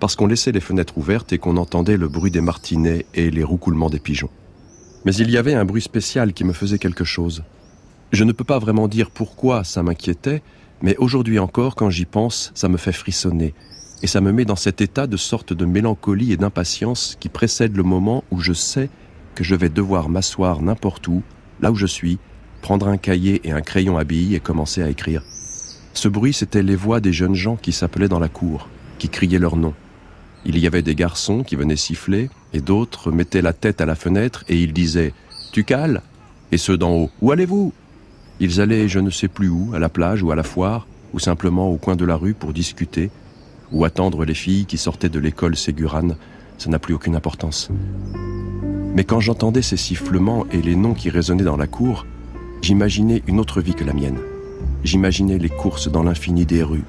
parce 0.00 0.16
qu'on 0.16 0.26
laissait 0.26 0.52
les 0.52 0.60
fenêtres 0.60 0.96
ouvertes 0.98 1.32
et 1.32 1.38
qu'on 1.38 1.56
entendait 1.56 1.96
le 1.96 2.08
bruit 2.08 2.30
des 2.30 2.40
martinets 2.40 3.06
et 3.14 3.30
les 3.30 3.44
roucoulements 3.44 3.90
des 3.90 3.98
pigeons. 3.98 4.30
Mais 5.04 5.14
il 5.14 5.30
y 5.30 5.36
avait 5.36 5.54
un 5.54 5.64
bruit 5.64 5.82
spécial 5.82 6.32
qui 6.32 6.44
me 6.44 6.52
faisait 6.52 6.78
quelque 6.78 7.04
chose. 7.04 7.42
Je 8.12 8.24
ne 8.24 8.32
peux 8.32 8.44
pas 8.44 8.58
vraiment 8.58 8.88
dire 8.88 9.10
pourquoi 9.10 9.64
ça 9.64 9.82
m'inquiétait, 9.82 10.42
mais 10.82 10.96
aujourd'hui 10.96 11.38
encore, 11.38 11.74
quand 11.74 11.90
j'y 11.90 12.04
pense, 12.04 12.52
ça 12.54 12.68
me 12.68 12.76
fait 12.76 12.92
frissonner, 12.92 13.54
et 14.02 14.06
ça 14.06 14.20
me 14.20 14.32
met 14.32 14.44
dans 14.44 14.56
cet 14.56 14.80
état 14.80 15.06
de 15.06 15.16
sorte 15.16 15.52
de 15.52 15.64
mélancolie 15.64 16.32
et 16.32 16.36
d'impatience 16.36 17.16
qui 17.18 17.28
précède 17.28 17.76
le 17.76 17.82
moment 17.82 18.22
où 18.30 18.40
je 18.40 18.52
sais 18.52 18.90
que 19.34 19.44
je 19.44 19.54
vais 19.54 19.68
devoir 19.68 20.08
m'asseoir 20.08 20.62
n'importe 20.62 21.08
où, 21.08 21.22
là 21.60 21.72
où 21.72 21.74
je 21.74 21.86
suis, 21.86 22.18
prendre 22.62 22.88
un 22.88 22.96
cahier 22.96 23.40
et 23.44 23.52
un 23.52 23.60
crayon 23.60 23.98
à 23.98 24.04
billes 24.04 24.34
et 24.34 24.40
commencer 24.40 24.82
à 24.82 24.90
écrire. 24.90 25.22
Ce 25.94 26.08
bruit, 26.08 26.32
c'était 26.32 26.62
les 26.62 26.76
voix 26.76 27.00
des 27.00 27.12
jeunes 27.12 27.34
gens 27.34 27.56
qui 27.56 27.72
s'appelaient 27.72 28.08
dans 28.08 28.20
la 28.20 28.28
cour, 28.28 28.68
qui 28.98 29.08
criaient 29.08 29.38
leur 29.38 29.56
nom. 29.56 29.74
Il 30.44 30.58
y 30.58 30.66
avait 30.66 30.82
des 30.82 30.94
garçons 30.94 31.42
qui 31.42 31.56
venaient 31.56 31.76
siffler, 31.76 32.30
et 32.52 32.60
d'autres 32.60 33.10
mettaient 33.10 33.42
la 33.42 33.52
tête 33.52 33.80
à 33.80 33.86
la 33.86 33.94
fenêtre 33.94 34.44
et 34.48 34.60
ils 34.60 34.72
disaient 34.72 35.12
Tu 35.52 35.64
cales 35.64 36.02
Et 36.52 36.58
ceux 36.58 36.78
d'en 36.78 36.92
haut 36.92 37.10
Où 37.20 37.32
allez-vous? 37.32 37.72
Ils 38.40 38.60
allaient 38.60 38.88
je 38.88 39.00
ne 39.00 39.10
sais 39.10 39.28
plus 39.28 39.48
où, 39.48 39.72
à 39.74 39.78
la 39.78 39.88
plage 39.88 40.22
ou 40.22 40.30
à 40.30 40.36
la 40.36 40.44
foire, 40.44 40.86
ou 41.12 41.18
simplement 41.18 41.68
au 41.68 41.76
coin 41.76 41.96
de 41.96 42.04
la 42.04 42.16
rue 42.16 42.34
pour 42.34 42.52
discuter, 42.52 43.10
ou 43.72 43.84
attendre 43.84 44.24
les 44.24 44.34
filles 44.34 44.66
qui 44.66 44.78
sortaient 44.78 45.08
de 45.08 45.18
l'école 45.18 45.56
Ségurane, 45.56 46.16
ça 46.56 46.70
n'a 46.70 46.78
plus 46.78 46.94
aucune 46.94 47.16
importance. 47.16 47.70
Mais 48.94 49.04
quand 49.04 49.20
j'entendais 49.20 49.62
ces 49.62 49.76
sifflements 49.76 50.46
et 50.50 50.62
les 50.62 50.76
noms 50.76 50.94
qui 50.94 51.10
résonnaient 51.10 51.44
dans 51.44 51.56
la 51.56 51.66
cour, 51.66 52.06
j'imaginais 52.62 53.22
une 53.26 53.40
autre 53.40 53.60
vie 53.60 53.74
que 53.74 53.84
la 53.84 53.92
mienne. 53.92 54.18
J'imaginais 54.84 55.38
les 55.38 55.48
courses 55.48 55.90
dans 55.90 56.02
l'infini 56.02 56.46
des 56.46 56.62
rues. 56.62 56.84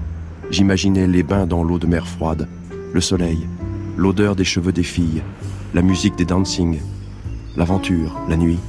J'imaginais 0.51 1.07
les 1.07 1.23
bains 1.23 1.45
dans 1.45 1.63
l'eau 1.63 1.79
de 1.79 1.87
mer 1.87 2.07
froide, 2.07 2.47
le 2.93 3.01
soleil, 3.01 3.47
l'odeur 3.97 4.35
des 4.35 4.43
cheveux 4.43 4.71
des 4.71 4.83
filles, 4.83 5.21
la 5.73 5.81
musique 5.81 6.15
des 6.15 6.25
dancing, 6.25 6.79
l'aventure, 7.55 8.17
la 8.29 8.37
nuit. 8.37 8.59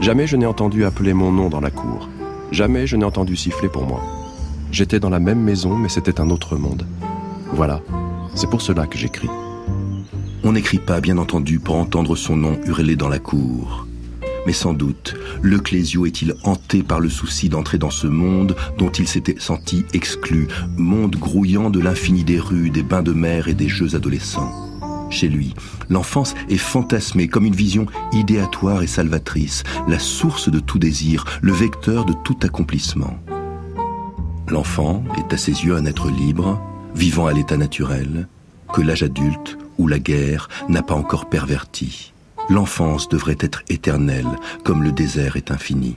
Jamais 0.00 0.26
je 0.26 0.36
n'ai 0.36 0.46
entendu 0.46 0.84
appeler 0.84 1.12
mon 1.12 1.32
nom 1.32 1.48
dans 1.48 1.60
la 1.60 1.70
cour. 1.70 2.08
Jamais 2.50 2.86
je 2.86 2.96
n'ai 2.96 3.04
entendu 3.04 3.36
siffler 3.36 3.68
pour 3.68 3.86
moi. 3.86 4.02
J'étais 4.72 5.00
dans 5.00 5.10
la 5.10 5.20
même 5.20 5.40
maison, 5.40 5.76
mais 5.76 5.88
c'était 5.88 6.20
un 6.20 6.30
autre 6.30 6.56
monde. 6.56 6.86
Voilà, 7.52 7.80
c'est 8.34 8.48
pour 8.48 8.62
cela 8.62 8.86
que 8.86 8.98
j'écris. 8.98 9.30
On 10.42 10.52
n'écrit 10.52 10.78
pas, 10.78 11.00
bien 11.00 11.18
entendu, 11.18 11.58
pour 11.58 11.76
entendre 11.76 12.16
son 12.16 12.36
nom 12.36 12.58
hurler 12.64 12.96
dans 12.96 13.08
la 13.08 13.18
cour. 13.18 13.86
Mais 14.46 14.52
sans 14.52 14.72
doute, 14.72 15.14
le 15.42 15.58
Clésio 15.58 16.06
est-il 16.06 16.34
hanté 16.44 16.82
par 16.82 17.00
le 17.00 17.08
souci 17.08 17.48
d'entrer 17.48 17.78
dans 17.78 17.90
ce 17.90 18.06
monde 18.06 18.56
dont 18.78 18.90
il 18.90 19.06
s'était 19.06 19.36
senti 19.38 19.84
exclu, 19.92 20.48
monde 20.76 21.16
grouillant 21.16 21.70
de 21.70 21.80
l'infini 21.80 22.24
des 22.24 22.40
rues, 22.40 22.70
des 22.70 22.82
bains 22.82 23.02
de 23.02 23.12
mer 23.12 23.48
et 23.48 23.54
des 23.54 23.68
jeux 23.68 23.94
adolescents. 23.94 24.52
Chez 25.10 25.28
lui, 25.28 25.54
l'enfance 25.88 26.34
est 26.48 26.56
fantasmée 26.56 27.28
comme 27.28 27.44
une 27.44 27.54
vision 27.54 27.86
idéatoire 28.12 28.82
et 28.82 28.86
salvatrice, 28.86 29.64
la 29.88 29.98
source 29.98 30.48
de 30.50 30.60
tout 30.60 30.78
désir, 30.78 31.24
le 31.42 31.52
vecteur 31.52 32.04
de 32.04 32.14
tout 32.24 32.38
accomplissement. 32.42 33.18
L'enfant 34.48 35.04
est 35.18 35.32
à 35.32 35.36
ses 35.36 35.64
yeux 35.64 35.74
un 35.76 35.84
être 35.84 36.08
libre, 36.08 36.60
vivant 36.94 37.26
à 37.26 37.32
l'état 37.32 37.56
naturel, 37.56 38.28
que 38.72 38.80
l'âge 38.80 39.02
adulte 39.02 39.58
ou 39.78 39.88
la 39.88 39.98
guerre 39.98 40.48
n'a 40.68 40.82
pas 40.82 40.94
encore 40.94 41.28
perverti. 41.28 42.12
L'enfance 42.50 43.08
devrait 43.08 43.38
être 43.38 43.62
éternelle, 43.68 44.26
comme 44.64 44.82
le 44.82 44.90
désert 44.90 45.36
est 45.36 45.52
infini. 45.52 45.94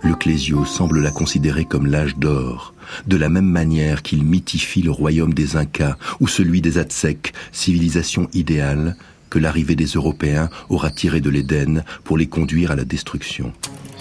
Le 0.00 0.16
Clésio 0.16 0.64
semble 0.64 1.00
la 1.00 1.12
considérer 1.12 1.64
comme 1.64 1.86
l'âge 1.86 2.16
d'or, 2.16 2.74
de 3.06 3.16
la 3.16 3.28
même 3.28 3.46
manière 3.46 4.02
qu'il 4.02 4.24
mythifie 4.24 4.82
le 4.82 4.90
royaume 4.90 5.32
des 5.32 5.56
Incas 5.56 5.94
ou 6.18 6.26
celui 6.26 6.60
des 6.60 6.78
Aztèques, 6.78 7.34
civilisation 7.52 8.28
idéale 8.34 8.96
que 9.30 9.38
l'arrivée 9.38 9.76
des 9.76 9.86
Européens 9.86 10.50
aura 10.68 10.90
tiré 10.90 11.20
de 11.20 11.30
l'Éden 11.30 11.84
pour 12.02 12.18
les 12.18 12.26
conduire 12.26 12.72
à 12.72 12.76
la 12.76 12.84
destruction. 12.84 13.52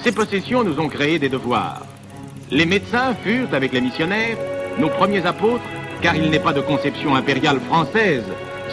Ces 0.03 0.11
possessions 0.11 0.63
nous 0.63 0.79
ont 0.79 0.89
créé 0.89 1.19
des 1.19 1.29
devoirs. 1.29 1.85
Les 2.49 2.65
médecins 2.65 3.13
furent, 3.23 3.53
avec 3.53 3.73
les 3.73 3.81
missionnaires, 3.81 4.37
nos 4.79 4.89
premiers 4.89 5.27
apôtres, 5.27 5.69
car 6.01 6.15
il 6.15 6.31
n'est 6.31 6.39
pas 6.39 6.53
de 6.53 6.61
conception 6.61 7.15
impériale 7.15 7.59
française 7.59 8.23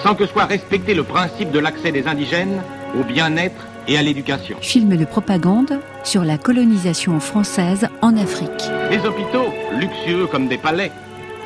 sans 0.03 0.15
que 0.15 0.25
soit 0.25 0.47
respecté 0.47 0.95
le 0.95 1.03
principe 1.03 1.51
de 1.51 1.59
l'accès 1.59 1.93
des 1.93 2.07
indigènes 2.07 2.63
au 2.99 3.05
bien-être 3.05 3.67
et 3.87 3.97
à 3.97 4.03
l'éducation. 4.03 4.59
Film 4.61 4.97
de 4.97 5.05
propagande 5.05 5.81
sur 6.05 6.25
la 6.25 6.39
colonisation 6.39 7.19
française 7.21 7.89
en 8.03 8.17
Afrique. 8.17 8.71
Des 8.91 8.99
hôpitaux, 9.07 9.53
luxueux 9.79 10.27
comme 10.27 10.49
des 10.49 10.59
palais, 10.59 10.93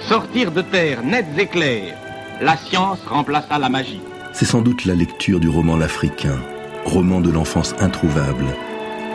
sortir 0.08 0.50
de 0.50 0.62
terre 0.62 1.02
nettes 1.02 1.38
et 1.38 1.46
claires, 1.46 1.96
la 2.40 2.56
science 2.56 3.00
remplaça 3.06 3.58
la 3.58 3.68
magie. 3.68 4.00
C'est 4.32 4.44
sans 4.44 4.62
doute 4.62 4.84
la 4.84 4.94
lecture 4.94 5.40
du 5.40 5.48
roman 5.48 5.76
L'Africain, 5.76 6.40
roman 6.84 7.20
de 7.20 7.30
l'enfance 7.30 7.74
introuvable, 7.78 8.46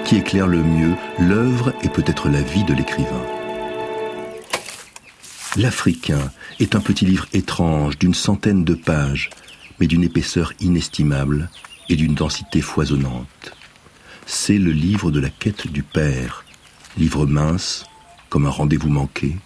qui 0.05 0.17
éclaire 0.17 0.48
le 0.48 0.63
mieux 0.63 0.93
l'œuvre 1.19 1.74
et 1.84 1.89
peut-être 1.89 2.29
la 2.29 2.41
vie 2.41 2.63
de 2.63 2.74
l'écrivain. 2.74 3.25
L'Africain 5.57 6.31
est 6.60 6.75
un 6.75 6.79
petit 6.79 7.05
livre 7.05 7.25
étrange 7.34 7.98
d'une 7.98 8.13
centaine 8.13 8.63
de 8.63 8.75
pages, 8.75 9.31
mais 9.79 9.88
d'une 9.88 10.03
épaisseur 10.03 10.53
inestimable 10.60 11.50
et 11.89 11.96
d'une 11.96 12.15
densité 12.15 12.62
foisonnante. 12.62 13.53
C'est 14.25 14.58
le 14.58 14.72
livre 14.72 15.12
de 15.12 15.20
la 15.20 15.29
quête 15.29 15.67
du 15.67 15.84
Père, 15.84 16.46
livre 16.98 17.25
mince, 17.25 17.86
comme 18.29 18.46
un 18.46 18.51
rendez-vous 18.51 18.89
manqué, 18.89 19.38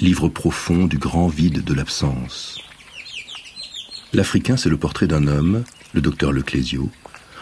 livre 0.00 0.28
profond 0.28 0.86
du 0.86 0.98
grand 0.98 1.28
vide 1.28 1.64
de 1.64 1.74
l'absence. 1.74 2.60
L'Africain, 4.12 4.56
c'est 4.56 4.68
le 4.68 4.76
portrait 4.76 5.06
d'un 5.06 5.26
homme, 5.26 5.64
le 5.92 6.00
docteur 6.00 6.32
Leclésio, 6.32 6.90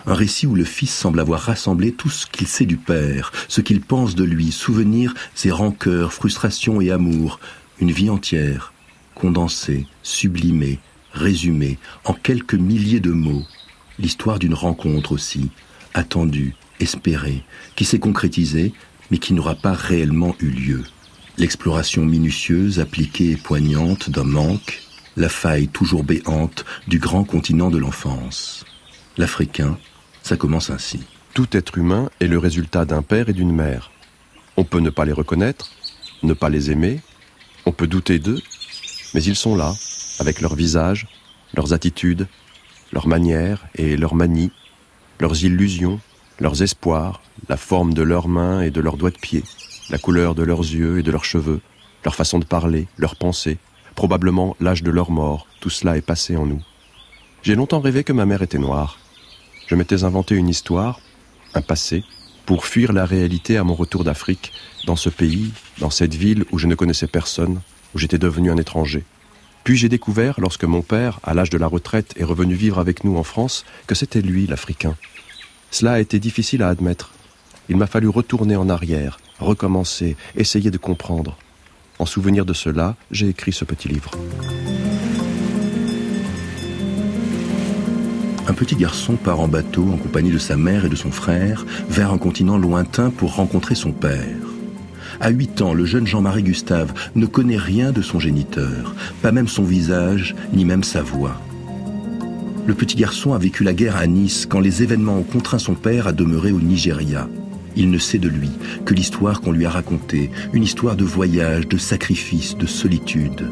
un 0.06 0.14
récit 0.14 0.46
où 0.46 0.54
le 0.54 0.64
fils 0.64 0.94
semble 0.94 1.20
avoir 1.20 1.40
rassemblé 1.40 1.92
tout 1.92 2.08
ce 2.08 2.26
qu'il 2.26 2.46
sait 2.46 2.64
du 2.64 2.76
père, 2.76 3.32
ce 3.48 3.60
qu'il 3.60 3.80
pense 3.80 4.14
de 4.14 4.24
lui, 4.24 4.52
souvenirs 4.52 5.14
ses 5.34 5.50
rancœurs, 5.50 6.12
frustrations 6.12 6.80
et 6.80 6.90
amours, 6.90 7.40
une 7.80 7.90
vie 7.90 8.10
entière, 8.10 8.72
condensée, 9.14 9.86
sublimée, 10.02 10.78
résumée 11.12 11.78
en 12.04 12.14
quelques 12.14 12.54
milliers 12.54 13.00
de 13.00 13.12
mots, 13.12 13.44
l'histoire 14.00 14.38
d'une 14.38 14.54
rencontre 14.54 15.12
aussi, 15.12 15.50
attendue, 15.94 16.54
espérée, 16.80 17.44
qui 17.76 17.84
s'est 17.84 17.98
concrétisée, 17.98 18.72
mais 19.10 19.18
qui 19.18 19.34
n'aura 19.34 19.54
pas 19.54 19.72
réellement 19.72 20.34
eu 20.40 20.50
lieu. 20.50 20.82
L'exploration 21.36 22.04
minutieuse, 22.04 22.80
appliquée 22.80 23.32
et 23.32 23.36
poignante 23.36 24.10
d'un 24.10 24.24
manque, 24.24 24.82
la 25.16 25.28
faille 25.28 25.68
toujours 25.68 26.04
béante 26.04 26.64
du 26.88 26.98
grand 26.98 27.24
continent 27.24 27.70
de 27.70 27.78
l'enfance. 27.78 28.64
L'Africain, 29.16 29.78
ça 30.22 30.36
commence 30.36 30.70
ainsi. 30.70 31.00
Tout 31.34 31.48
être 31.56 31.78
humain 31.78 32.10
est 32.20 32.26
le 32.26 32.38
résultat 32.38 32.84
d'un 32.84 33.02
père 33.02 33.28
et 33.28 33.32
d'une 33.32 33.52
mère. 33.52 33.90
On 34.56 34.64
peut 34.64 34.80
ne 34.80 34.90
pas 34.90 35.04
les 35.04 35.12
reconnaître, 35.12 35.70
ne 36.22 36.32
pas 36.32 36.48
les 36.48 36.70
aimer, 36.70 37.00
on 37.66 37.72
peut 37.72 37.86
douter 37.86 38.18
d'eux, 38.18 38.40
mais 39.14 39.22
ils 39.22 39.36
sont 39.36 39.56
là, 39.56 39.74
avec 40.18 40.40
leurs 40.40 40.54
visages, 40.54 41.06
leurs 41.54 41.72
attitudes, 41.72 42.26
leurs 42.92 43.08
manières 43.08 43.66
et 43.74 43.96
leurs 43.96 44.14
manies, 44.14 44.52
leurs 45.18 45.44
illusions, 45.44 46.00
leurs 46.38 46.62
espoirs, 46.62 47.20
la 47.48 47.56
forme 47.56 47.94
de 47.94 48.02
leurs 48.02 48.28
mains 48.28 48.62
et 48.62 48.70
de 48.70 48.80
leurs 48.80 48.96
doigts 48.96 49.10
de 49.10 49.18
pied, 49.18 49.44
la 49.90 49.98
couleur 49.98 50.34
de 50.34 50.42
leurs 50.42 50.60
yeux 50.60 50.98
et 50.98 51.02
de 51.02 51.10
leurs 51.10 51.24
cheveux, 51.24 51.60
leur 52.04 52.14
façon 52.14 52.38
de 52.38 52.44
parler, 52.44 52.88
leurs 52.96 53.16
pensées, 53.16 53.58
probablement 53.94 54.56
l'âge 54.60 54.82
de 54.82 54.90
leur 54.90 55.10
mort, 55.10 55.46
tout 55.60 55.70
cela 55.70 55.96
est 55.96 56.02
passé 56.02 56.36
en 56.36 56.46
nous. 56.46 56.62
J'ai 57.42 57.54
longtemps 57.54 57.80
rêvé 57.80 58.04
que 58.04 58.12
ma 58.12 58.26
mère 58.26 58.42
était 58.42 58.58
noire. 58.58 58.98
Je 59.66 59.74
m'étais 59.74 60.04
inventé 60.04 60.34
une 60.34 60.48
histoire, 60.48 61.00
un 61.54 61.62
passé, 61.62 62.04
pour 62.46 62.64
fuir 62.64 62.92
la 62.92 63.04
réalité 63.04 63.56
à 63.56 63.64
mon 63.64 63.74
retour 63.74 64.04
d'Afrique, 64.04 64.52
dans 64.86 64.96
ce 64.96 65.10
pays, 65.10 65.52
dans 65.78 65.90
cette 65.90 66.14
ville 66.14 66.44
où 66.50 66.58
je 66.58 66.66
ne 66.66 66.74
connaissais 66.74 67.06
personne, 67.06 67.60
où 67.94 67.98
j'étais 67.98 68.18
devenu 68.18 68.50
un 68.50 68.56
étranger. 68.56 69.04
Puis 69.64 69.76
j'ai 69.76 69.88
découvert, 69.88 70.40
lorsque 70.40 70.64
mon 70.64 70.82
père, 70.82 71.20
à 71.22 71.34
l'âge 71.34 71.50
de 71.50 71.58
la 71.58 71.66
retraite, 71.66 72.14
est 72.16 72.24
revenu 72.24 72.54
vivre 72.54 72.78
avec 72.78 73.04
nous 73.04 73.16
en 73.16 73.22
France, 73.22 73.64
que 73.86 73.94
c'était 73.94 74.22
lui 74.22 74.46
l'Africain. 74.46 74.96
Cela 75.70 75.92
a 75.92 76.00
été 76.00 76.18
difficile 76.18 76.62
à 76.62 76.68
admettre. 76.68 77.12
Il 77.68 77.76
m'a 77.76 77.86
fallu 77.86 78.08
retourner 78.08 78.56
en 78.56 78.68
arrière, 78.68 79.20
recommencer, 79.38 80.16
essayer 80.36 80.70
de 80.70 80.78
comprendre. 80.78 81.36
En 81.98 82.06
souvenir 82.06 82.44
de 82.46 82.54
cela, 82.54 82.96
j'ai 83.10 83.28
écrit 83.28 83.52
ce 83.52 83.64
petit 83.64 83.88
livre. 83.88 84.10
Un 88.48 88.54
petit 88.54 88.74
garçon 88.74 89.14
part 89.14 89.38
en 89.38 89.46
bateau 89.46 89.86
en 89.92 89.96
compagnie 89.96 90.32
de 90.32 90.38
sa 90.38 90.56
mère 90.56 90.84
et 90.86 90.88
de 90.88 90.96
son 90.96 91.12
frère 91.12 91.64
vers 91.88 92.10
un 92.10 92.18
continent 92.18 92.58
lointain 92.58 93.10
pour 93.10 93.36
rencontrer 93.36 93.76
son 93.76 93.92
père. 93.92 94.39
À 95.22 95.28
8 95.28 95.60
ans, 95.60 95.74
le 95.74 95.84
jeune 95.84 96.06
Jean-Marie 96.06 96.42
Gustave 96.42 96.94
ne 97.14 97.26
connaît 97.26 97.58
rien 97.58 97.92
de 97.92 98.00
son 98.00 98.18
géniteur, 98.18 98.94
pas 99.20 99.32
même 99.32 99.48
son 99.48 99.64
visage, 99.64 100.34
ni 100.54 100.64
même 100.64 100.82
sa 100.82 101.02
voix. 101.02 101.38
Le 102.66 102.72
petit 102.72 102.96
garçon 102.96 103.34
a 103.34 103.38
vécu 103.38 103.62
la 103.62 103.74
guerre 103.74 103.96
à 103.96 104.06
Nice 104.06 104.46
quand 104.48 104.60
les 104.60 104.82
événements 104.82 105.18
ont 105.18 105.22
contraint 105.22 105.58
son 105.58 105.74
père 105.74 106.06
à 106.06 106.12
demeurer 106.12 106.52
au 106.52 106.60
Nigeria. 106.60 107.28
Il 107.76 107.90
ne 107.90 107.98
sait 107.98 108.18
de 108.18 108.30
lui 108.30 108.48
que 108.86 108.94
l'histoire 108.94 109.42
qu'on 109.42 109.52
lui 109.52 109.66
a 109.66 109.70
racontée, 109.70 110.30
une 110.54 110.62
histoire 110.62 110.96
de 110.96 111.04
voyage, 111.04 111.68
de 111.68 111.76
sacrifice, 111.76 112.56
de 112.56 112.66
solitude. 112.66 113.46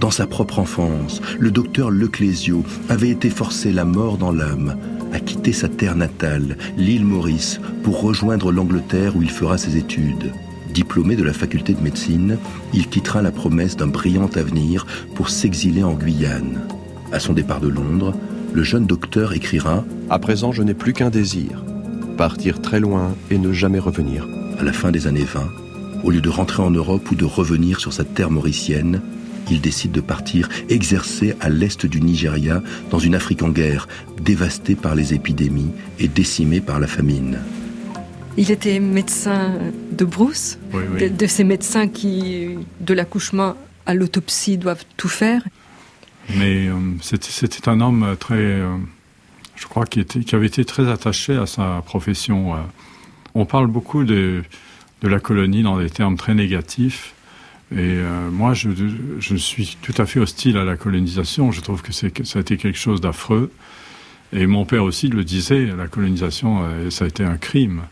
Dans 0.00 0.10
sa 0.10 0.26
propre 0.26 0.58
enfance, 0.58 1.22
le 1.38 1.52
docteur 1.52 1.90
Leclésio 1.90 2.64
avait 2.88 3.10
été 3.10 3.30
forcé 3.30 3.72
la 3.72 3.84
mort 3.84 4.18
dans 4.18 4.32
l'âme 4.32 4.76
à 5.12 5.20
quitter 5.20 5.52
sa 5.52 5.68
terre 5.68 5.94
natale, 5.94 6.58
l'île 6.76 7.04
Maurice, 7.04 7.60
pour 7.84 8.02
rejoindre 8.02 8.50
l'Angleterre 8.50 9.16
où 9.16 9.22
il 9.22 9.30
fera 9.30 9.58
ses 9.58 9.76
études. 9.76 10.32
Diplômé 10.72 11.16
de 11.16 11.24
la 11.24 11.32
faculté 11.32 11.74
de 11.74 11.80
médecine, 11.80 12.38
il 12.74 12.88
quittera 12.88 13.22
la 13.22 13.32
promesse 13.32 13.76
d'un 13.76 13.86
brillant 13.86 14.30
avenir 14.34 14.86
pour 15.14 15.30
s'exiler 15.30 15.82
en 15.82 15.94
Guyane. 15.94 16.60
À 17.12 17.20
son 17.20 17.32
départ 17.32 17.60
de 17.60 17.68
Londres, 17.68 18.14
le 18.52 18.62
jeune 18.62 18.86
docteur 18.86 19.32
écrira 19.32 19.84
À 20.10 20.18
présent, 20.18 20.52
je 20.52 20.62
n'ai 20.62 20.74
plus 20.74 20.92
qu'un 20.92 21.10
désir 21.10 21.64
partir 22.18 22.60
très 22.60 22.80
loin 22.80 23.14
et 23.30 23.38
ne 23.38 23.52
jamais 23.52 23.78
revenir. 23.78 24.26
À 24.58 24.64
la 24.64 24.72
fin 24.72 24.90
des 24.90 25.06
années 25.06 25.24
20, 25.24 25.48
au 26.02 26.10
lieu 26.10 26.20
de 26.20 26.28
rentrer 26.28 26.62
en 26.62 26.70
Europe 26.70 27.10
ou 27.12 27.14
de 27.14 27.24
revenir 27.24 27.78
sur 27.78 27.92
sa 27.92 28.02
terre 28.04 28.30
mauricienne, 28.30 29.00
il 29.50 29.60
décide 29.60 29.92
de 29.92 30.00
partir 30.00 30.48
exercer 30.68 31.36
à 31.40 31.48
l'est 31.48 31.86
du 31.86 32.00
Nigeria, 32.00 32.60
dans 32.90 32.98
une 32.98 33.14
Afrique 33.14 33.42
en 33.44 33.50
guerre, 33.50 33.86
dévastée 34.20 34.74
par 34.74 34.96
les 34.96 35.14
épidémies 35.14 35.70
et 36.00 36.08
décimée 36.08 36.60
par 36.60 36.80
la 36.80 36.88
famine. 36.88 37.38
Il 38.36 38.50
était 38.50 38.78
médecin 38.78 39.52
de 39.90 40.04
brousse, 40.04 40.58
Oui, 40.72 40.82
oui. 40.92 41.00
de, 41.00 41.08
de 41.08 41.26
ces 41.26 41.44
médecins 41.44 41.88
qui, 41.88 42.50
de 42.80 42.94
l'accouchement 42.94 43.56
à 43.86 43.94
l'autopsie, 43.94 44.58
doivent 44.58 44.84
tout 44.96 45.08
faire. 45.08 45.42
Mais 46.36 46.68
euh, 46.68 46.74
c'était 47.00 47.68
un 47.68 47.80
homme 47.80 48.16
très, 48.20 48.34
euh, 48.36 48.76
je 49.56 49.66
crois, 49.66 49.86
qui, 49.86 49.98
était, 50.00 50.20
qui 50.20 50.34
avait 50.34 50.46
été 50.46 50.64
très 50.64 50.88
attaché 50.88 51.36
à 51.36 51.46
sa 51.46 51.82
profession. 51.84 52.54
On 53.34 53.44
parle 53.46 53.66
beaucoup 53.66 54.04
de, 54.04 54.42
de 55.02 55.08
la 55.08 55.20
colonie 55.20 55.62
dans 55.62 55.78
des 55.78 55.90
termes 55.90 56.16
très 56.16 56.34
négatifs. 56.34 57.14
Et 57.72 57.76
euh, 57.78 58.30
moi, 58.30 58.54
je, 58.54 58.70
je 59.18 59.36
suis 59.36 59.76
tout 59.82 59.94
à 59.98 60.06
fait 60.06 60.20
hostile 60.20 60.56
à 60.58 60.64
la 60.64 60.76
colonisation. 60.76 61.50
Je 61.50 61.60
trouve 61.60 61.82
que, 61.82 62.06
que 62.08 62.24
ça 62.24 62.38
a 62.38 62.42
été 62.42 62.56
quelque 62.56 62.78
chose 62.78 63.00
d'affreux. 63.00 63.50
Et 64.32 64.46
mon 64.46 64.64
père 64.66 64.84
aussi 64.84 65.08
le 65.08 65.24
disait, 65.24 65.64
la 65.66 65.88
colonisation, 65.88 66.62
ça 66.90 67.06
a 67.06 67.08
été 67.08 67.24
un 67.24 67.38
crime. 67.38 67.82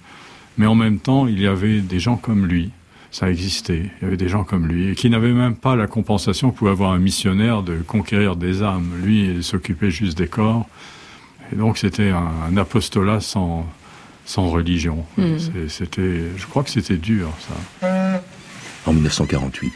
Mais 0.58 0.66
en 0.66 0.74
même 0.74 0.98
temps, 0.98 1.26
il 1.26 1.40
y 1.40 1.46
avait 1.46 1.80
des 1.80 2.00
gens 2.00 2.16
comme 2.16 2.46
lui. 2.46 2.70
Ça 3.10 3.30
existait. 3.30 3.90
Il 4.00 4.04
y 4.04 4.06
avait 4.06 4.16
des 4.16 4.28
gens 4.28 4.44
comme 4.44 4.66
lui 4.66 4.88
et 4.90 4.94
qui 4.94 5.08
n'avaient 5.10 5.32
même 5.32 5.54
pas 5.56 5.76
la 5.76 5.86
compensation 5.86 6.50
que 6.50 6.56
pouvait 6.58 6.70
avoir 6.70 6.92
un 6.92 6.98
missionnaire 6.98 7.62
de 7.62 7.76
conquérir 7.86 8.36
des 8.36 8.62
âmes. 8.62 8.90
Lui, 9.02 9.26
il 9.26 9.44
s'occupait 9.44 9.90
juste 9.90 10.18
des 10.18 10.26
corps. 10.28 10.66
Et 11.52 11.56
donc, 11.56 11.78
c'était 11.78 12.10
un, 12.10 12.28
un 12.50 12.56
apostolat 12.56 13.20
sans, 13.20 13.66
sans 14.24 14.48
religion. 14.48 15.04
C'est- 15.38 15.68
C'était, 15.68 16.22
je 16.36 16.46
crois 16.46 16.62
que 16.64 16.70
c'était 16.70 16.96
dur, 16.96 17.28
ça. 17.80 17.88
En 18.86 18.92
1948, 18.92 19.72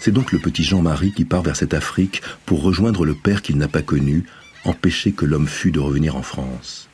c'est 0.00 0.12
donc 0.12 0.32
le 0.32 0.38
petit 0.38 0.64
Jean-Marie 0.64 1.12
qui 1.12 1.24
part 1.24 1.42
vers 1.42 1.56
cette 1.56 1.74
Afrique 1.74 2.22
pour 2.46 2.62
rejoindre 2.62 3.04
le 3.04 3.14
père 3.14 3.42
qu'il 3.42 3.56
n'a 3.58 3.68
pas 3.68 3.82
connu, 3.82 4.24
empêcher 4.64 5.12
que 5.12 5.24
l'homme 5.24 5.46
fût 5.46 5.70
de 5.70 5.80
revenir 5.80 6.16
en 6.16 6.22
France. 6.22 6.88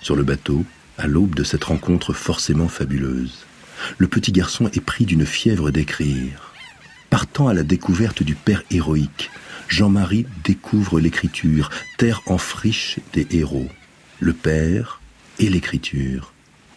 Sur 0.00 0.16
le 0.16 0.22
bateau, 0.22 0.64
à 0.98 1.06
l'aube 1.06 1.34
de 1.34 1.44
cette 1.44 1.64
rencontre 1.64 2.12
forcément 2.12 2.68
fabuleuse, 2.68 3.46
le 3.96 4.08
petit 4.08 4.32
garçon 4.32 4.68
est 4.74 4.84
pris 4.84 5.06
d'une 5.06 5.24
fièvre 5.24 5.70
d'écrire. 5.70 6.52
Partant 7.10 7.48
à 7.48 7.54
la 7.54 7.62
découverte 7.62 8.22
du 8.22 8.34
père 8.34 8.62
héroïque, 8.70 9.30
Jean-Marie 9.68 10.26
découvre 10.44 11.00
l'écriture, 11.00 11.70
terre 11.96 12.22
en 12.26 12.38
friche 12.38 12.98
des 13.12 13.26
héros. 13.30 13.68
Le 14.20 14.32
père 14.32 15.00
et 15.38 15.48
l'écriture, 15.48 16.32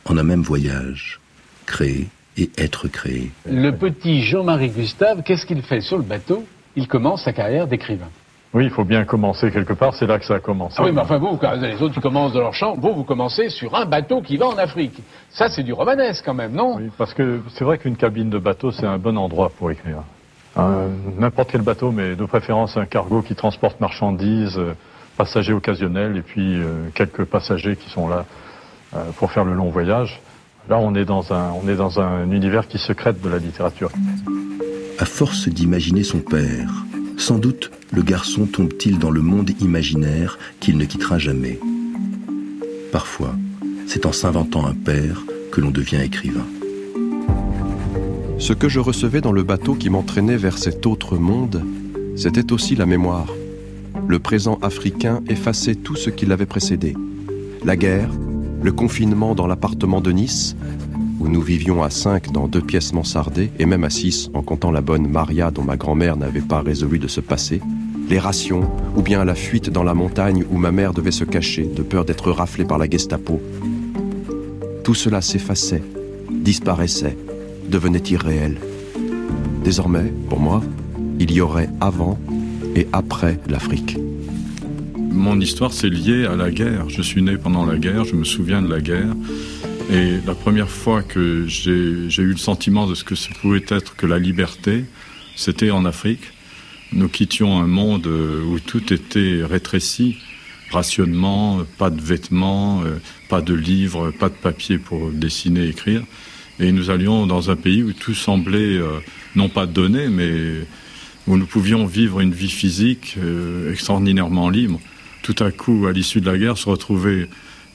en 0.06 0.18
un 0.18 0.24
même 0.24 0.44
voyage, 0.44 1.20
créer 1.66 2.08
et 2.38 2.50
être 2.58 2.88
créé. 2.88 3.32
Le 3.46 3.72
petit 3.72 4.24
Jean-Marie 4.24 4.70
Gustave, 4.70 5.24
qu'est-ce 5.24 5.46
qu'il 5.46 5.62
fait 5.64 5.82
sur 5.82 5.98
le 5.98 6.04
bateau? 6.04 6.46
Il 6.76 6.88
commence 6.88 7.24
sa 7.24 7.34
carrière 7.34 7.68
d'écrivain. 7.68 8.10
Oui, 8.54 8.66
il 8.66 8.70
faut 8.70 8.84
bien 8.84 9.06
commencer 9.06 9.50
quelque 9.50 9.74
part. 9.74 9.96
C'est 9.96 10.08
là 10.08 10.20
que 10.20 10.26
ça 10.26 10.36
a 10.36 10.40
commencé. 10.40 10.76
Ah 10.78 10.84
oui, 10.84 10.92
mais 10.92 11.02
enfin 11.02 11.18
vous, 11.18 11.38
quand 11.38 11.54
les 11.54 11.82
autres 11.82 11.94
qui 11.94 12.02
commencent 12.02 12.34
dans 12.34 12.42
leur 12.42 12.54
champ, 12.54 12.76
vous, 12.76 12.94
vous 12.94 13.06
commencez 13.06 13.50
sur 13.50 13.74
un 13.76 13.86
bateau 13.86 14.22
qui 14.22 14.36
va 14.36 14.48
en 14.48 14.58
Afrique. 14.58 15.02
Ça, 15.30 15.48
c'est 15.48 15.64
du 15.64 15.72
romanesque 15.72 16.24
quand 16.26 16.34
même, 16.34 16.52
non? 16.52 16.76
Oui, 16.78 16.92
parce 16.98 17.14
que 17.14 17.42
c'est 17.54 17.64
vrai 17.64 17.78
qu'une 17.78 17.96
cabine 17.96 18.30
de 18.30 18.40
bateau, 18.40 18.72
c'est 18.72 18.86
un 18.86 18.98
bon 18.98 19.18
endroit 19.18 19.52
pour 19.58 19.72
écrire. 19.72 20.04
N'importe 21.18 21.52
quel 21.52 21.62
bateau, 21.62 21.92
mais 21.92 22.16
de 22.16 22.26
préférence 22.26 22.76
un 22.76 22.86
cargo 22.86 23.22
qui 23.22 23.36
transporte 23.36 23.80
marchandises, 23.80 24.58
euh, 24.58 24.74
passagers 25.16 25.54
occasionnels, 25.54 26.18
et 26.18 26.22
puis 26.22 26.56
euh, 26.56 26.90
quelques 26.94 27.24
passagers 27.24 27.78
qui 27.78 27.90
sont 27.90 28.10
là 28.10 28.26
euh, 28.94 29.12
pour 29.18 29.32
faire 29.32 29.46
le 29.46 29.54
long 29.54 29.70
voyage. 29.70 30.20
Là, 30.68 30.78
on 30.78 30.94
est 30.94 31.06
dans 31.06 31.32
un, 31.32 31.52
on 31.52 31.70
est 31.70 31.76
dans 31.76 32.02
un 32.02 32.30
univers 32.30 32.68
qui 32.68 32.80
secrète 32.80 33.22
de 33.22 33.30
la 33.30 33.38
littérature. 33.38 33.92
À 35.00 35.06
force 35.06 35.48
d'imaginer 35.48 36.04
son 36.04 36.20
père, 36.20 36.70
sans 37.18 37.38
doute 37.38 37.72
le 37.92 38.04
garçon 38.04 38.46
tombe-t-il 38.46 39.00
dans 39.00 39.12
le 39.12 39.22
monde 39.22 39.52
imaginaire 39.60 40.40
qu'il 40.60 40.78
ne 40.78 40.86
quittera 40.86 41.18
jamais. 41.18 41.60
Parfois, 42.92 43.36
c'est 43.86 44.06
en 44.06 44.12
s'inventant 44.12 44.66
un 44.66 44.74
père 44.74 45.22
que 45.52 45.60
l'on 45.62 45.72
devient 45.72 46.02
écrivain. 46.02 46.46
Ce 48.38 48.54
que 48.54 48.70
je 48.70 48.80
recevais 48.80 49.22
dans 49.22 49.34
le 49.34 49.44
bateau 49.44 49.76
qui 49.76 49.90
m'entraînait 49.90 50.38
vers 50.38 50.58
cet 50.58 50.86
autre 50.86 51.18
monde, 51.18 51.64
c'était 52.16 52.52
aussi 52.52 52.76
la 52.76 52.86
mémoire. 52.86 53.28
Le 54.08 54.20
présent 54.20 54.58
africain 54.62 55.22
effaçait 55.28 55.76
tout 55.76 55.96
ce 55.96 56.10
qui 56.10 56.26
l'avait 56.26 56.46
précédé. 56.46 56.96
La 57.64 57.76
guerre, 57.76 58.10
le 58.64 58.72
confinement 58.72 59.36
dans 59.36 59.48
l'appartement 59.48 60.02
de 60.02 60.12
Nice, 60.12 60.56
où 61.22 61.28
nous 61.28 61.42
vivions 61.42 61.84
à 61.84 61.92
cinq 61.92 62.32
dans 62.32 62.48
deux 62.48 62.62
pièces 62.62 62.94
mansardées, 62.94 63.52
et 63.60 63.68
même 63.68 63.84
à 63.84 63.92
six 63.92 64.32
en 64.34 64.42
comptant 64.42 64.72
la 64.72 64.82
bonne 64.82 65.08
Maria 65.08 65.52
dont 65.52 65.64
ma 65.64 65.78
grand-mère 65.78 66.18
n'avait 66.18 66.42
pas 66.42 66.62
résolu 66.62 66.98
de 66.98 67.08
se 67.08 67.22
passer, 67.22 67.62
les 68.10 68.18
rations, 68.18 68.70
ou 68.96 69.04
bien 69.04 69.24
la 69.24 69.36
fuite 69.36 69.70
dans 69.70 69.84
la 69.84 69.94
montagne 69.94 70.44
où 70.50 70.58
ma 70.58 70.72
mère 70.72 70.94
devait 70.94 71.12
se 71.12 71.24
cacher 71.24 71.64
de 71.64 71.84
peur 71.84 72.06
d'être 72.06 72.32
raflée 72.32 72.66
par 72.66 72.80
la 72.80 72.90
Gestapo. 72.90 73.40
Tout 74.84 74.96
cela 74.96 75.22
s'effaçait, 75.22 75.84
disparaissait, 76.32 77.16
devenait 77.70 78.04
irréel. 78.10 78.58
Désormais, 79.64 80.12
pour 80.28 80.40
moi, 80.40 80.64
il 81.20 81.32
y 81.32 81.40
aurait 81.40 81.70
avant 81.80 82.18
et 82.76 82.88
après 82.94 83.40
l'Afrique. 83.48 83.98
Mon 84.98 85.40
histoire, 85.40 85.72
c'est 85.72 85.90
lié 85.90 86.26
à 86.26 86.36
la 86.36 86.50
guerre. 86.50 86.90
Je 86.90 87.04
suis 87.04 87.22
né 87.22 87.38
pendant 87.38 87.66
la 87.66 87.78
guerre, 87.78 88.06
je 88.06 88.16
me 88.16 88.24
souviens 88.24 88.64
de 88.64 88.70
la 88.70 88.82
guerre. 88.82 89.14
Et 89.92 90.22
la 90.26 90.36
première 90.36 90.70
fois 90.70 91.04
que 91.04 91.46
j'ai 91.48 91.72
eu 91.72 92.32
le 92.32 92.38
sentiment 92.38 92.88
de 92.88 92.96
ce 92.96 93.04
que 93.04 93.14
ce 93.14 93.28
pouvait 93.30 93.66
être 93.68 93.98
que 93.98 94.06
la 94.06 94.20
liberté, 94.20 94.86
c'était 95.36 95.70
en 95.70 95.84
Afrique. 95.84 96.22
Nous 96.94 97.10
quittions 97.10 97.60
un 97.60 97.68
monde 97.68 98.08
euh, 98.08 98.42
où 98.42 98.60
tout 98.62 98.94
était 98.94 99.42
rétréci, 99.44 100.16
rationnement, 100.72 101.66
pas 101.78 101.90
de 101.90 102.00
vêtements, 102.00 102.84
euh, 102.86 103.00
pas 103.28 103.42
de 103.42 103.54
livres, 103.54 104.12
pas 104.12 104.30
de 104.30 104.34
papier 104.34 104.78
pour 104.78 105.10
dessiner, 105.12 105.68
écrire. 105.68 106.04
Et 106.62 106.72
nous 106.72 106.90
allions 106.90 107.28
dans 107.28 107.52
un 107.52 107.58
pays 107.58 107.84
où 107.84 107.92
tout 107.92 108.14
semblait 108.14 108.78
euh, 108.78 109.00
non 109.36 109.50
pas 109.50 109.66
donné, 109.66 110.08
mais 110.08 110.66
où 111.28 111.36
nous 111.36 111.46
pouvions 111.46 111.86
vivre 111.86 112.22
une 112.22 112.34
vie 112.34 112.50
physique 112.50 113.18
extraordinairement 113.70 114.50
libre. 114.50 114.80
Tout 115.22 115.36
à 115.40 115.52
coup, 115.52 115.86
à 115.86 115.92
l'issue 115.92 116.22
de 116.22 116.32
la 116.32 116.38
guerre, 116.38 116.58
se 116.58 116.70
retrouver 116.70 117.28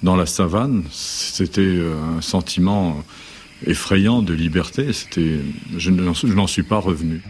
dans 0.07 0.14
la 0.14 0.27
savane, 0.27 0.85
c'était 0.92 1.61
euh, 1.62 1.97
un 2.16 2.21
sentiment 2.21 3.03
effrayant 3.66 4.23
de 4.23 4.35
liberté. 4.35 4.92
C'était, 4.92 5.40
je 5.77 5.90
n'en 5.90 6.47
suis 6.47 6.62
pas 6.62 6.79
revenu. 6.79 7.23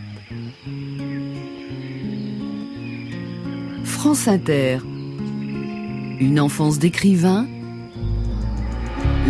France 3.83 4.29
Inter. 4.29 4.79
Une 6.21 6.39
enfance 6.39 6.79
d'écrivain. 6.79 7.47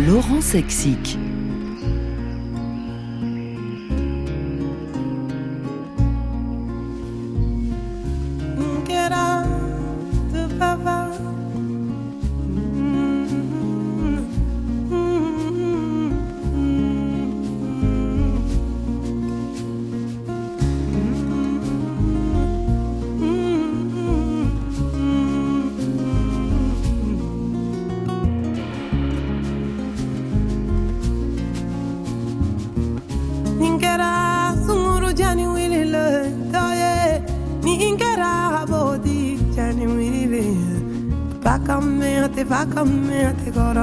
Laurent 0.05 0.41
Sexic. 0.41 1.17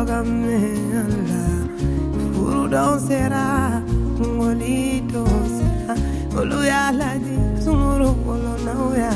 Goro 0.07 0.21
Allah. 1.03 1.49
Furu 2.35 2.63
don 2.71 3.01
sera 3.07 3.83
ngoli 4.21 5.03
sera 5.57 5.95
olu 6.39 6.59
ya 6.71 6.83
ladi 7.01 7.37
sumuru 7.65 8.11
olo 8.33 8.53
na 8.67 8.75
ya 9.03 9.13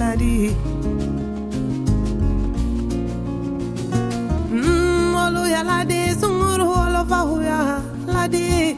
ladi. 0.00 0.36
Mm, 4.52 5.14
olu 5.24 5.42
ya 5.54 5.62
ladi 5.70 6.00
sumuru 6.20 6.66
olo 6.84 7.02
fa 7.10 7.20
ya 7.50 7.60
ladi. 8.14 8.76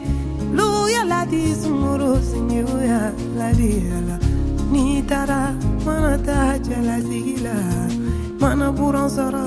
Lu 0.57 0.67
ya 0.95 1.03
ladi 1.05 1.43
sumuru 1.61 2.11
sinyu 2.29 2.65
ya 2.91 3.01
ladi. 3.39 3.71
Ala 3.97 4.17
ni 4.71 5.01
tara 5.09 5.53
mana 5.85 6.17
ta 6.27 6.57
jala 6.65 6.95
sigila 7.07 7.55
mana 8.41 8.67
buran 8.77 9.07
sɔrɔ 9.15 9.40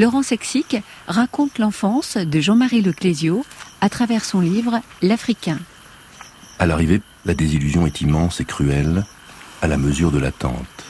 Laurent 0.00 0.22
Sexic 0.22 0.78
raconte 1.08 1.58
l'enfance 1.58 2.16
de 2.16 2.40
Jean-Marie 2.40 2.80
Leclésio 2.80 3.44
à 3.82 3.90
travers 3.90 4.24
son 4.24 4.40
livre 4.40 4.80
L'Africain. 5.02 5.58
À 6.58 6.64
l'arrivée, 6.64 7.02
la 7.26 7.34
désillusion 7.34 7.86
est 7.86 8.00
immense 8.00 8.40
et 8.40 8.46
cruelle, 8.46 9.04
à 9.60 9.66
la 9.66 9.76
mesure 9.76 10.10
de 10.10 10.18
l'attente. 10.18 10.86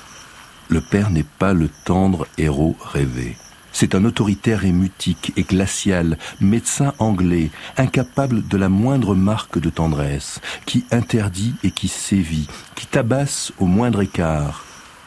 Le 0.69 0.81
père 0.81 1.11
n'est 1.11 1.25
pas 1.25 1.55
le 1.55 1.69
tendre 1.85 2.29
héros 2.39 2.77
rêvé. 2.81 3.37
C'est 3.73 3.97
un 3.97 4.05
autoritaire 4.05 4.65
et 4.65 4.71
mutique 4.71 5.33
et 5.37 5.43
glacial, 5.43 6.17
médecin 6.41 6.95
anglais, 7.01 7.51
incapable 7.77 8.47
de 8.47 8.57
la 8.57 8.69
moindre 8.69 9.17
marque 9.17 9.59
de 9.59 9.71
tendresse, 9.71 10.41
qui 10.67 10.85
interdit 10.93 11.55
et 11.65 11.73
qui 11.73 11.89
sévit, 11.89 12.47
qui 12.77 12.87
tabasse 12.87 13.51
au 13.59 13.67
moindre 13.67 14.03
écart. 14.03 14.65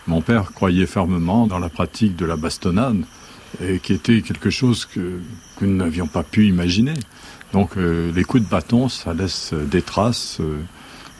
Mon 0.07 0.21
père 0.21 0.51
croyait 0.51 0.87
fermement 0.87 1.47
dans 1.47 1.59
la 1.59 1.69
pratique 1.69 2.17
de 2.17 2.25
la 2.25 2.35
bastonnade, 2.35 3.05
et 3.61 3.79
qui 3.79 3.93
était 3.93 4.21
quelque 4.21 4.49
chose 4.49 4.85
que, 4.85 5.19
que 5.57 5.65
nous 5.65 5.75
n'avions 5.75 6.07
pas 6.07 6.23
pu 6.23 6.47
imaginer. 6.47 6.93
Donc 7.51 7.77
euh, 7.77 8.11
les 8.15 8.23
coups 8.23 8.43
de 8.43 8.49
bâton, 8.49 8.89
ça 8.89 9.13
laisse 9.13 9.53
des 9.53 9.81
traces 9.81 10.39
euh, 10.39 10.59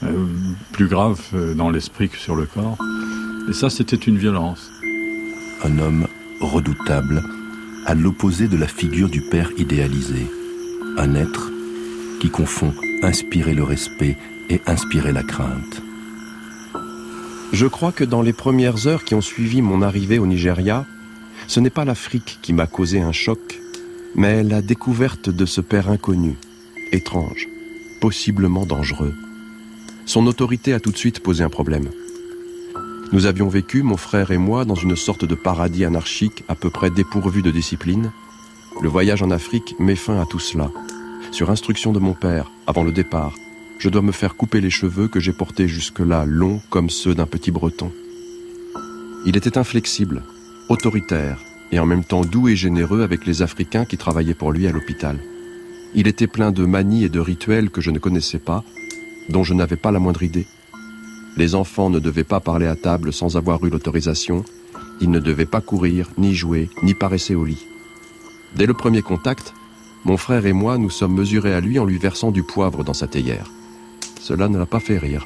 euh, 0.05 0.27
plus 0.71 0.87
graves 0.87 1.21
euh, 1.33 1.53
dans 1.53 1.69
l'esprit 1.69 2.09
que 2.09 2.17
sur 2.17 2.35
le 2.35 2.45
corps. 2.45 2.77
Et 3.49 3.53
ça, 3.53 3.69
c'était 3.69 3.95
une 3.95 4.17
violence. 4.17 4.71
Un 5.63 5.77
homme 5.79 6.07
redoutable, 6.41 7.23
à 7.85 7.93
l'opposé 7.93 8.47
de 8.47 8.57
la 8.57 8.67
figure 8.67 9.09
du 9.09 9.21
père 9.21 9.51
idéalisé. 9.57 10.27
Un 10.97 11.15
être 11.15 11.51
qui 12.19 12.29
confond 12.29 12.73
inspirer 13.01 13.53
le 13.53 13.63
respect 13.63 14.17
et 14.49 14.61
inspirer 14.65 15.11
la 15.11 15.23
crainte. 15.23 15.81
Je 17.51 17.67
crois 17.67 17.91
que 17.91 18.03
dans 18.03 18.21
les 18.21 18.33
premières 18.33 18.87
heures 18.87 19.03
qui 19.03 19.13
ont 19.13 19.21
suivi 19.21 19.61
mon 19.61 19.81
arrivée 19.81 20.19
au 20.19 20.25
Nigeria, 20.25 20.85
ce 21.47 21.59
n'est 21.59 21.69
pas 21.69 21.85
l'Afrique 21.85 22.39
qui 22.41 22.53
m'a 22.53 22.67
causé 22.67 23.01
un 23.01 23.11
choc, 23.11 23.59
mais 24.15 24.43
la 24.43 24.61
découverte 24.61 25.29
de 25.29 25.45
ce 25.45 25.61
père 25.61 25.89
inconnu, 25.89 26.35
étrange, 26.91 27.47
possiblement 28.01 28.65
dangereux. 28.65 29.13
Son 30.05 30.27
autorité 30.27 30.73
a 30.73 30.79
tout 30.79 30.91
de 30.91 30.97
suite 30.97 31.21
posé 31.21 31.43
un 31.43 31.49
problème. 31.49 31.89
Nous 33.11 33.25
avions 33.25 33.47
vécu, 33.47 33.83
mon 33.83 33.97
frère 33.97 34.31
et 34.31 34.37
moi, 34.37 34.65
dans 34.65 34.75
une 34.75 34.95
sorte 34.95 35.23
de 35.23 35.35
paradis 35.35 35.85
anarchique 35.85 36.43
à 36.47 36.55
peu 36.55 36.69
près 36.69 36.89
dépourvu 36.89 37.41
de 37.41 37.51
discipline. 37.51 38.11
Le 38.81 38.89
voyage 38.89 39.21
en 39.21 39.31
Afrique 39.31 39.75
met 39.79 39.95
fin 39.95 40.19
à 40.19 40.25
tout 40.25 40.39
cela. 40.39 40.71
Sur 41.31 41.49
instruction 41.49 41.93
de 41.93 41.99
mon 41.99 42.13
père, 42.13 42.51
avant 42.67 42.83
le 42.83 42.91
départ, 42.91 43.33
je 43.79 43.89
dois 43.89 44.01
me 44.01 44.11
faire 44.11 44.35
couper 44.35 44.61
les 44.61 44.69
cheveux 44.69 45.07
que 45.07 45.19
j'ai 45.19 45.33
portés 45.33 45.67
jusque-là 45.67 46.25
longs 46.25 46.61
comme 46.69 46.89
ceux 46.89 47.15
d'un 47.15 47.25
petit 47.25 47.51
breton. 47.51 47.91
Il 49.25 49.37
était 49.37 49.57
inflexible, 49.57 50.23
autoritaire 50.69 51.39
et 51.71 51.79
en 51.79 51.85
même 51.85 52.03
temps 52.03 52.21
doux 52.21 52.47
et 52.47 52.55
généreux 52.55 53.01
avec 53.01 53.25
les 53.25 53.41
Africains 53.41 53.85
qui 53.85 53.97
travaillaient 53.97 54.33
pour 54.33 54.51
lui 54.51 54.67
à 54.67 54.71
l'hôpital. 54.71 55.17
Il 55.95 56.07
était 56.07 56.27
plein 56.27 56.51
de 56.51 56.65
manies 56.65 57.03
et 57.03 57.09
de 57.09 57.19
rituels 57.19 57.69
que 57.69 57.81
je 57.81 57.91
ne 57.91 57.99
connaissais 57.99 58.39
pas, 58.39 58.63
dont 59.29 59.43
je 59.43 59.53
n'avais 59.53 59.75
pas 59.75 59.91
la 59.91 59.99
moindre 59.99 60.23
idée. 60.23 60.47
Les 61.37 61.55
enfants 61.55 61.89
ne 61.89 61.99
devaient 61.99 62.23
pas 62.23 62.39
parler 62.39 62.67
à 62.67 62.75
table 62.75 63.11
sans 63.11 63.37
avoir 63.37 63.63
eu 63.65 63.69
l'autorisation, 63.69 64.43
ils 65.01 65.09
ne 65.09 65.19
devaient 65.19 65.45
pas 65.45 65.61
courir, 65.61 66.09
ni 66.17 66.35
jouer, 66.35 66.69
ni 66.83 66.93
paresser 66.93 67.35
au 67.35 67.45
lit. 67.45 67.65
Dès 68.55 68.67
le 68.67 68.73
premier 68.73 69.01
contact, 69.01 69.53
mon 70.05 70.17
frère 70.17 70.45
et 70.45 70.53
moi 70.53 70.77
nous 70.77 70.89
sommes 70.89 71.15
mesurés 71.15 71.53
à 71.53 71.61
lui 71.61 71.79
en 71.79 71.85
lui 71.85 71.97
versant 71.97 72.31
du 72.31 72.43
poivre 72.43 72.83
dans 72.83 72.93
sa 72.93 73.07
théière. 73.07 73.49
Cela 74.19 74.47
ne 74.47 74.57
l'a 74.57 74.65
pas 74.65 74.79
fait 74.79 74.97
rire. 74.97 75.25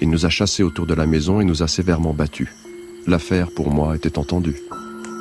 Il 0.00 0.10
nous 0.10 0.26
a 0.26 0.30
chassés 0.30 0.62
autour 0.62 0.86
de 0.86 0.94
la 0.94 1.06
maison 1.06 1.40
et 1.40 1.44
nous 1.44 1.62
a 1.62 1.68
sévèrement 1.68 2.14
battus. 2.14 2.48
L'affaire, 3.06 3.52
pour 3.52 3.70
moi, 3.70 3.94
était 3.94 4.18
entendue. 4.18 4.60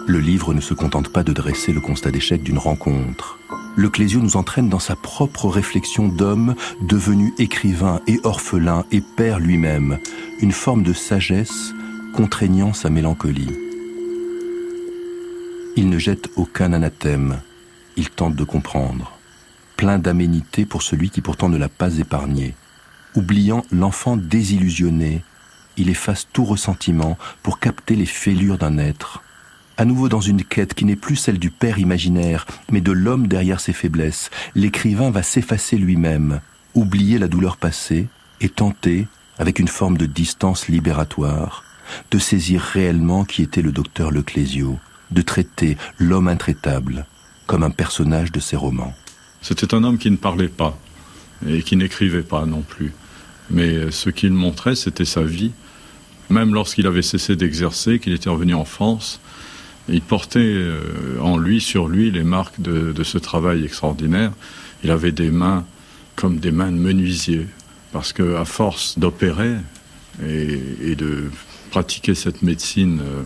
Le 0.07 0.19
livre 0.19 0.53
ne 0.53 0.61
se 0.61 0.73
contente 0.73 1.09
pas 1.09 1.23
de 1.23 1.33
dresser 1.33 1.71
le 1.71 1.81
constat 1.81 2.09
d'échec 2.09 2.41
d'une 2.41 2.57
rencontre. 2.57 3.37
Le 3.75 3.89
Clésio 3.89 4.21
nous 4.21 4.37
entraîne 4.37 4.69
dans 4.69 4.79
sa 4.79 4.95
propre 4.95 5.47
réflexion 5.49 6.07
d'homme 6.07 6.55
devenu 6.81 7.33
écrivain 7.37 8.01
et 8.07 8.19
orphelin 8.23 8.85
et 8.91 9.01
père 9.01 9.39
lui-même, 9.39 9.99
une 10.41 10.51
forme 10.51 10.81
de 10.81 10.93
sagesse 10.93 11.73
contraignant 12.13 12.73
sa 12.73 12.89
mélancolie. 12.89 13.51
Il 15.75 15.89
ne 15.89 15.99
jette 15.99 16.29
aucun 16.37 16.73
anathème, 16.73 17.41
il 17.97 18.09
tente 18.09 18.35
de 18.35 18.43
comprendre, 18.43 19.11
plein 19.75 19.99
d'aménité 19.99 20.65
pour 20.65 20.81
celui 20.81 21.09
qui 21.09 21.21
pourtant 21.21 21.49
ne 21.49 21.57
l'a 21.57 21.69
pas 21.69 21.97
épargné. 21.97 22.55
Oubliant 23.15 23.63
l'enfant 23.71 24.17
désillusionné, 24.17 25.21
il 25.77 25.89
efface 25.89 26.27
tout 26.31 26.45
ressentiment 26.45 27.17
pour 27.43 27.59
capter 27.59 27.95
les 27.95 28.05
fêlures 28.05 28.57
d'un 28.57 28.77
être. 28.77 29.21
À 29.77 29.85
nouveau 29.85 30.07
dans 30.07 30.21
une 30.21 30.43
quête 30.43 30.73
qui 30.73 30.85
n'est 30.85 30.95
plus 30.95 31.17
celle 31.17 31.37
du 31.37 31.49
père 31.49 31.79
imaginaire, 31.79 32.45
mais 32.71 32.81
de 32.81 32.93
l'homme 32.93 33.27
derrière 33.27 33.59
ses 33.59 33.73
faiblesses, 33.73 34.29
l'écrivain 34.55 35.11
va 35.11 35.21
s'effacer 35.21 35.77
lui-même, 35.77 36.39
oublier 36.75 37.17
la 37.17 37.27
douleur 37.27 37.57
passée 37.57 38.07
et 38.39 38.49
tenter, 38.49 39.07
avec 39.37 39.59
une 39.59 39.67
forme 39.67 39.97
de 39.97 40.05
distance 40.05 40.69
libératoire, 40.69 41.63
de 42.11 42.17
saisir 42.17 42.61
réellement 42.61 43.25
qui 43.25 43.41
était 43.41 43.61
le 43.61 43.73
docteur 43.73 44.11
Leclésio, 44.11 44.79
de 45.11 45.21
traiter 45.21 45.77
l'homme 45.99 46.29
intraitable 46.29 47.05
comme 47.45 47.63
un 47.63 47.69
personnage 47.69 48.31
de 48.31 48.39
ses 48.39 48.55
romans. 48.55 48.93
C'était 49.41 49.75
un 49.75 49.83
homme 49.83 49.97
qui 49.97 50.09
ne 50.09 50.15
parlait 50.15 50.47
pas 50.47 50.77
et 51.47 51.61
qui 51.61 51.75
n'écrivait 51.75 52.23
pas 52.23 52.45
non 52.45 52.61
plus. 52.61 52.93
Mais 53.49 53.91
ce 53.91 54.09
qu'il 54.09 54.33
montrait, 54.33 54.75
c'était 54.75 55.05
sa 55.05 55.21
vie. 55.21 55.51
Même 56.29 56.53
lorsqu'il 56.53 56.87
avait 56.87 57.01
cessé 57.01 57.35
d'exercer, 57.35 57.99
qu'il 57.99 58.13
était 58.13 58.29
revenu 58.29 58.53
en 58.53 58.65
France, 58.65 59.19
il 59.87 60.01
portait 60.01 60.39
euh, 60.39 61.19
en 61.21 61.37
lui, 61.37 61.61
sur 61.61 61.87
lui, 61.87 62.09
les 62.09 62.23
marques 62.23 62.59
de, 62.59 63.03
ce 63.03 63.17
travail 63.17 63.63
extraordinaire. 63.63 64.31
Il 64.83 64.91
avait 64.91 65.11
des 65.11 65.29
mains 65.29 65.65
comme 66.15 66.37
des 66.39 66.51
mains 66.51 66.71
de 66.71 66.77
menuisier, 66.77 67.45
parce 67.91 68.13
que 68.13 68.35
à 68.35 68.45
force 68.45 68.97
d'opérer 68.97 69.55
et, 70.25 70.95
de 70.95 71.29
pratiquer 71.71 72.15
cette 72.15 72.41
médecine 72.41 73.01
euh, 73.01 73.23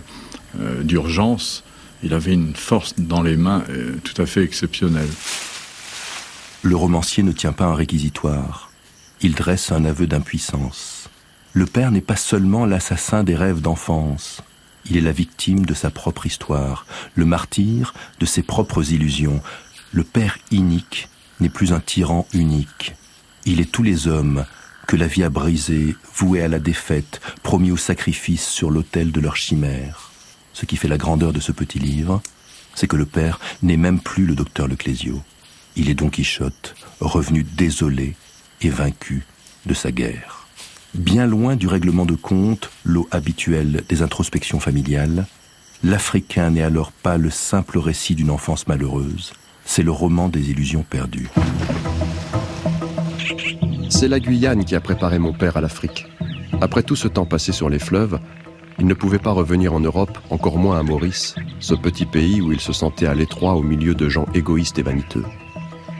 euh, 0.59 0.83
d'urgence, 0.83 1.63
il 2.01 2.13
avait 2.13 2.33
une 2.33 2.55
force 2.55 2.95
dans 2.97 3.21
les 3.21 3.37
mains 3.37 3.63
tout 4.05 4.19
à 4.21 4.25
fait 4.25 4.41
exceptionnelle. 4.41 5.09
Le 6.61 6.75
romancier 6.75 7.23
ne 7.23 7.33
tient 7.33 7.51
pas 7.51 7.65
un 7.65 7.75
réquisitoire. 7.75 8.71
Il 9.21 9.33
dresse 9.35 9.73
un 9.73 9.83
aveu 9.83 10.07
d'impuissance. 10.07 10.98
Le 11.59 11.65
père 11.65 11.91
n'est 11.91 11.99
pas 11.99 12.15
seulement 12.15 12.65
l'assassin 12.65 13.25
des 13.25 13.35
rêves 13.35 13.59
d'enfance. 13.59 14.41
Il 14.89 14.95
est 14.95 15.01
la 15.01 15.11
victime 15.11 15.65
de 15.65 15.73
sa 15.73 15.89
propre 15.89 16.25
histoire, 16.25 16.85
le 17.15 17.25
martyr 17.25 17.93
de 18.21 18.25
ses 18.25 18.43
propres 18.43 18.93
illusions. 18.93 19.41
Le 19.91 20.05
père 20.05 20.37
inique 20.51 21.09
n'est 21.41 21.49
plus 21.49 21.73
un 21.73 21.81
tyran 21.81 22.25
unique. 22.31 22.95
Il 23.43 23.59
est 23.59 23.69
tous 23.69 23.83
les 23.83 24.07
hommes 24.07 24.45
que 24.87 24.95
la 24.95 25.07
vie 25.07 25.25
a 25.25 25.29
brisés, 25.29 25.97
voués 26.15 26.43
à 26.43 26.47
la 26.47 26.59
défaite, 26.59 27.19
promis 27.43 27.71
au 27.71 27.77
sacrifice 27.77 28.47
sur 28.47 28.71
l'autel 28.71 29.11
de 29.11 29.19
leur 29.19 29.35
chimère. 29.35 30.11
Ce 30.53 30.65
qui 30.65 30.77
fait 30.77 30.87
la 30.87 30.97
grandeur 30.97 31.33
de 31.33 31.41
ce 31.41 31.51
petit 31.51 31.79
livre, 31.79 32.21
c'est 32.73 32.87
que 32.87 32.95
le 32.95 33.05
père 33.05 33.37
n'est 33.63 33.75
même 33.75 33.99
plus 33.99 34.25
le 34.25 34.35
docteur 34.35 34.69
Leclésio. 34.69 35.21
Il 35.75 35.89
est 35.89 35.95
Don 35.95 36.09
Quichotte, 36.09 36.73
revenu 37.01 37.43
désolé 37.43 38.15
et 38.61 38.69
vaincu 38.69 39.25
de 39.65 39.73
sa 39.73 39.91
guerre. 39.91 40.38
Bien 40.95 41.27
loin 41.27 41.55
du 41.55 41.67
règlement 41.67 42.05
de 42.05 42.15
compte, 42.15 42.71
l'eau 42.83 43.07
habituelle 43.11 43.83
des 43.87 44.01
introspections 44.01 44.59
familiales, 44.59 45.27
l'Africain 45.83 46.49
n'est 46.49 46.63
alors 46.63 46.91
pas 46.91 47.17
le 47.17 47.29
simple 47.29 47.77
récit 47.77 48.15
d'une 48.15 48.31
enfance 48.31 48.67
malheureuse, 48.67 49.33
c'est 49.65 49.83
le 49.83 49.91
roman 49.91 50.29
des 50.29 50.49
illusions 50.49 50.83
perdues. 50.83 51.29
C'est 53.89 54.07
la 54.07 54.19
Guyane 54.19 54.65
qui 54.65 54.75
a 54.75 54.81
préparé 54.81 55.19
mon 55.19 55.31
père 55.31 55.57
à 55.57 55.61
l'Afrique. 55.61 56.07
Après 56.59 56.81
tout 56.81 56.95
ce 56.95 57.07
temps 57.07 57.25
passé 57.25 57.51
sur 57.51 57.69
les 57.69 57.79
fleuves, 57.79 58.19
il 58.79 58.87
ne 58.87 58.93
pouvait 58.95 59.19
pas 59.19 59.31
revenir 59.31 59.73
en 59.73 59.79
Europe, 59.79 60.17
encore 60.31 60.57
moins 60.57 60.79
à 60.79 60.83
Maurice, 60.83 61.35
ce 61.59 61.75
petit 61.75 62.05
pays 62.05 62.41
où 62.41 62.51
il 62.51 62.59
se 62.59 62.73
sentait 62.73 63.05
à 63.05 63.13
l'étroit 63.13 63.53
au 63.53 63.61
milieu 63.61 63.93
de 63.93 64.09
gens 64.09 64.25
égoïstes 64.33 64.79
et 64.79 64.83
vaniteux. 64.83 65.25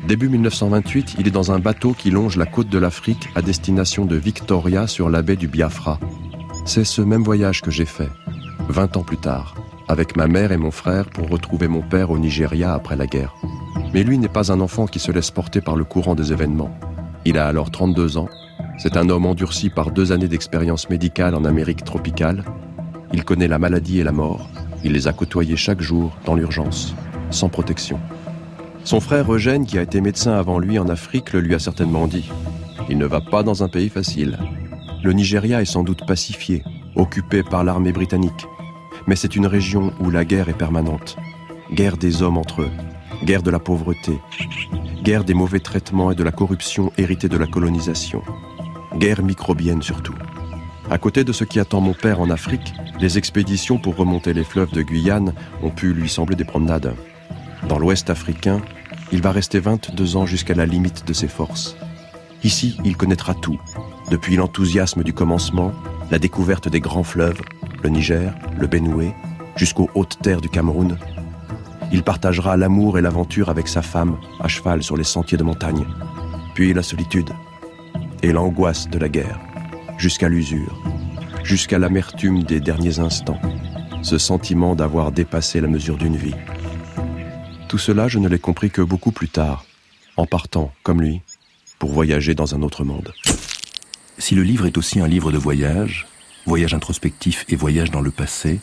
Début 0.08 0.30
1928, 0.30 1.18
il 1.20 1.28
est 1.28 1.32
dans 1.32 1.52
un 1.52 1.60
bateau 1.60 1.94
qui 1.94 2.10
longe 2.10 2.38
la 2.38 2.46
côte 2.46 2.70
de 2.70 2.78
l'Afrique 2.78 3.30
à 3.36 3.42
destination 3.42 4.06
de 4.06 4.16
Victoria 4.16 4.88
sur 4.88 5.10
la 5.10 5.22
baie 5.22 5.36
du 5.36 5.48
Biafra. 5.48 6.00
C'est 6.66 6.84
ce 6.84 7.02
même 7.02 7.24
voyage 7.24 7.62
que 7.62 7.70
j'ai 7.70 7.86
fait, 7.86 8.10
20 8.70 8.98
ans 8.98 9.04
plus 9.04 9.18
tard, 9.18 9.56
avec 9.88 10.16
ma 10.16 10.28
mère 10.28 10.52
et 10.52 10.58
mon 10.58 10.72
frère 10.72 11.10
pour 11.10 11.30
retrouver 11.30 11.68
mon 11.68 11.82
père 11.82 12.12
au 12.12 12.18
Nigeria 12.18 12.74
après 12.74 12.96
la 12.96 13.08
guerre. 13.08 13.36
Mais 13.94 14.04
lui 14.04 14.18
n'est 14.18 14.30
pas 14.30 14.52
un 14.52 14.62
enfant 14.62 14.88
qui 14.88 15.00
se 15.00 15.12
laisse 15.12 15.32
porter 15.32 15.62
par 15.62 15.76
le 15.76 15.84
courant 15.84 16.16
des 16.16 16.32
événements. 16.32 16.78
Il 17.26 17.38
a 17.38 17.48
alors 17.48 17.70
32 17.70 18.18
ans. 18.18 18.30
C'est 18.78 18.98
un 18.98 19.10
homme 19.10 19.26
endurci 19.26 19.70
par 19.70 19.92
deux 19.92 20.12
années 20.12 20.28
d'expérience 20.28 20.90
médicale 20.90 21.36
en 21.36 21.44
Amérique 21.44 21.84
tropicale. 21.84 22.46
Il 23.14 23.26
connaît 23.26 23.48
la 23.48 23.60
maladie 23.60 24.00
et 24.00 24.04
la 24.04 24.12
mort. 24.12 24.50
Il 24.84 24.94
les 24.94 25.08
a 25.08 25.14
côtoyés 25.14 25.58
chaque 25.58 25.82
jour 25.82 26.16
dans 26.26 26.36
l'urgence, 26.36 26.96
sans 27.32 27.50
protection. 27.50 28.00
Son 28.84 29.00
frère 29.00 29.32
Eugène, 29.32 29.66
qui 29.66 29.78
a 29.78 29.82
été 29.82 30.02
médecin 30.02 30.34
avant 30.34 30.60
lui 30.60 30.80
en 30.80 30.90
Afrique, 30.90 31.34
le 31.34 31.42
lui 31.42 31.54
a 31.54 31.60
certainement 31.60 32.08
dit. 32.08 32.30
Il 32.90 32.98
ne 32.98 33.06
va 33.06 33.22
pas 33.22 33.44
dans 33.44 33.64
un 33.64 33.68
pays 33.68 33.90
facile. 33.90 34.40
Le 35.04 35.14
Nigeria 35.14 35.62
est 35.62 35.66
sans 35.66 35.84
doute 35.84 36.06
pacifié, 36.08 36.64
occupé 36.96 37.44
par 37.44 37.64
l'armée 37.64 37.92
britannique. 37.92 38.48
Mais 39.08 39.16
c'est 39.16 39.36
une 39.36 39.48
région 39.48 39.94
où 40.00 40.10
la 40.10 40.26
guerre 40.26 40.50
est 40.50 40.58
permanente. 40.58 41.18
Guerre 41.72 41.98
des 41.98 42.24
hommes 42.24 42.38
entre 42.38 42.64
eux, 42.64 42.72
guerre 43.24 43.44
de 43.44 43.52
la 43.52 43.60
pauvreté, 43.60 44.20
guerre 45.04 45.24
des 45.24 45.36
mauvais 45.36 45.60
traitements 45.60 46.12
et 46.12 46.16
de 46.16 46.24
la 46.24 46.32
corruption 46.32 46.92
héritée 46.98 47.30
de 47.30 47.38
la 47.38 47.46
colonisation, 47.46 48.24
guerre 48.98 49.22
microbienne 49.22 49.84
surtout. 49.84 50.16
À 50.90 50.98
côté 50.98 51.24
de 51.24 51.32
ce 51.32 51.44
qui 51.44 51.60
attend 51.60 51.82
mon 51.82 51.94
père 51.94 52.22
en 52.22 52.32
Afrique, 52.32 52.74
les 53.00 53.20
expéditions 53.20 53.78
pour 53.78 53.96
remonter 53.96 54.34
les 54.34 54.44
fleuves 54.44 54.72
de 54.72 54.82
Guyane 54.82 55.34
ont 55.62 55.70
pu 55.70 55.94
lui 55.94 56.10
sembler 56.10 56.36
des 56.36 56.46
promenades. 56.46 56.96
Dans 57.68 57.78
l'Ouest 57.78 58.10
africain, 58.10 58.62
il 59.12 59.22
va 59.22 59.32
rester 59.32 59.60
22 59.60 60.16
ans 60.16 60.26
jusqu'à 60.26 60.54
la 60.54 60.66
limite 60.66 61.06
de 61.06 61.14
ses 61.14 61.28
forces. 61.28 61.76
Ici, 62.44 62.78
il 62.86 62.96
connaîtra 62.96 63.34
tout, 63.34 63.60
depuis 64.10 64.36
l'enthousiasme 64.38 65.04
du 65.04 65.14
commencement, 65.14 65.72
la 66.10 66.20
découverte 66.20 66.70
des 66.70 66.80
grands 66.80 67.04
fleuves, 67.04 67.42
le 67.84 67.90
Niger, 67.90 68.34
le 68.58 68.68
Benoué, 68.68 69.14
jusqu'aux 69.56 69.90
hautes 69.94 70.18
terres 70.22 70.42
du 70.42 70.50
Cameroun. 70.50 70.98
Il 71.92 72.04
partagera 72.04 72.56
l'amour 72.56 72.98
et 72.98 73.02
l'aventure 73.02 73.50
avec 73.50 73.68
sa 73.68 73.82
femme, 73.82 74.18
à 74.40 74.48
cheval 74.48 74.84
sur 74.84 74.96
les 74.96 75.04
sentiers 75.04 75.38
de 75.38 75.44
montagne, 75.44 75.86
puis 76.54 76.74
la 76.74 76.84
solitude 76.84 77.32
et 78.24 78.32
l'angoisse 78.32 78.90
de 78.90 79.00
la 79.00 79.10
guerre, 79.10 79.40
jusqu'à 79.98 80.30
l'usure, 80.30 80.82
jusqu'à 81.44 81.80
l'amertume 81.80 82.44
des 82.44 82.60
derniers 82.60 83.00
instants, 83.00 83.40
ce 84.02 84.18
sentiment 84.18 84.76
d'avoir 84.76 85.12
dépassé 85.12 85.60
la 85.62 85.68
mesure 85.68 85.98
d'une 85.98 86.16
vie. 86.16 86.36
Tout 87.70 87.78
cela, 87.78 88.08
je 88.08 88.18
ne 88.18 88.28
l'ai 88.28 88.40
compris 88.40 88.72
que 88.72 88.82
beaucoup 88.82 89.12
plus 89.12 89.30
tard, 89.30 89.64
en 90.18 90.26
partant, 90.26 90.74
comme 90.82 91.04
lui, 91.04 91.22
pour 91.78 91.92
voyager 91.92 92.34
dans 92.34 92.56
un 92.56 92.64
autre 92.64 92.84
monde. 92.84 93.14
Si 94.18 94.34
le 94.34 94.42
livre 94.42 94.66
est 94.66 94.76
aussi 94.80 95.00
un 95.00 95.08
livre 95.08 95.32
de 95.32 95.38
voyage, 95.38 96.08
voyage 96.48 96.74
introspectif 96.74 97.46
et 97.48 97.56
voyage 97.56 97.92
dans 97.92 98.02
le 98.02 98.10
passé, 98.10 98.60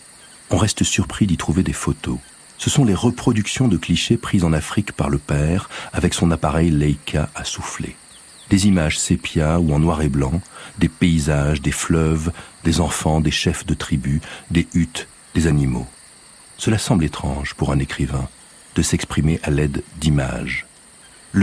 on 0.50 0.56
reste 0.56 0.82
surpris 0.82 1.28
d'y 1.28 1.36
trouver 1.36 1.62
des 1.62 1.72
photos. 1.72 2.18
Ce 2.58 2.68
sont 2.68 2.84
les 2.84 2.96
reproductions 2.96 3.68
de 3.68 3.76
clichés 3.76 4.16
prises 4.16 4.42
en 4.42 4.52
Afrique 4.52 4.90
par 4.90 5.08
le 5.08 5.18
père 5.18 5.70
avec 5.92 6.12
son 6.12 6.32
appareil 6.32 6.70
Leica 6.70 7.30
à 7.36 7.44
souffler. 7.44 7.94
Des 8.50 8.66
images 8.66 8.98
sépia 8.98 9.60
ou 9.60 9.72
en 9.72 9.78
noir 9.78 10.02
et 10.02 10.08
blanc, 10.08 10.40
des 10.78 10.88
paysages, 10.88 11.62
des 11.62 11.70
fleuves, 11.70 12.32
des 12.64 12.80
enfants, 12.80 13.20
des 13.20 13.30
chefs 13.30 13.66
de 13.66 13.74
tribus, 13.74 14.20
des 14.50 14.66
huttes, 14.74 15.06
des 15.36 15.46
animaux. 15.46 15.86
Cela 16.58 16.78
semble 16.78 17.04
étrange 17.04 17.54
pour 17.54 17.70
un 17.70 17.78
écrivain 17.78 18.28
de 18.76 18.82
s'exprimer 18.82 19.40
à 19.42 19.50
l'aide 19.50 19.82
d'images. 19.98 20.66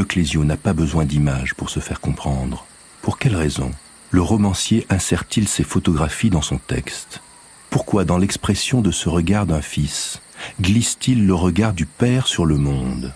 Clésio 0.08 0.44
n'a 0.44 0.58
pas 0.58 0.74
besoin 0.74 1.06
d'images 1.06 1.54
pour 1.54 1.70
se 1.70 1.80
faire 1.80 2.00
comprendre. 2.00 2.66
Pour 3.02 3.18
quelle 3.18 3.36
raison 3.36 3.72
le 4.12 4.22
romancier 4.22 4.86
insère-t-il 4.90 5.48
ses 5.48 5.64
photographies 5.64 6.30
dans 6.30 6.42
son 6.42 6.58
texte? 6.58 7.22
Pourquoi 7.70 8.06
dans 8.06 8.18
l'expression 8.18 8.82
de 8.82 8.92
ce 8.92 9.10
regard 9.10 9.46
d'un 9.46 9.62
fils 9.62 10.22
glisse-t-il 10.62 11.26
le 11.26 11.34
regard 11.34 11.74
du 11.74 11.86
père 11.86 12.28
sur 12.28 12.46
le 12.46 12.58
monde? 12.58 13.14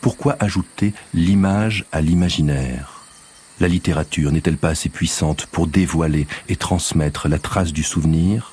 Pourquoi 0.00 0.36
ajouter 0.40 0.94
l'image 1.12 1.84
à 1.92 2.00
l'imaginaire? 2.00 3.02
La 3.60 3.68
littérature 3.68 4.32
n'est-elle 4.32 4.56
pas 4.56 4.70
assez 4.70 4.88
puissante 4.88 5.46
pour 5.46 5.66
dévoiler 5.66 6.26
et 6.48 6.56
transmettre 6.56 7.28
la 7.28 7.38
trace 7.38 7.72
du 7.72 7.82
souvenir? 7.82 8.52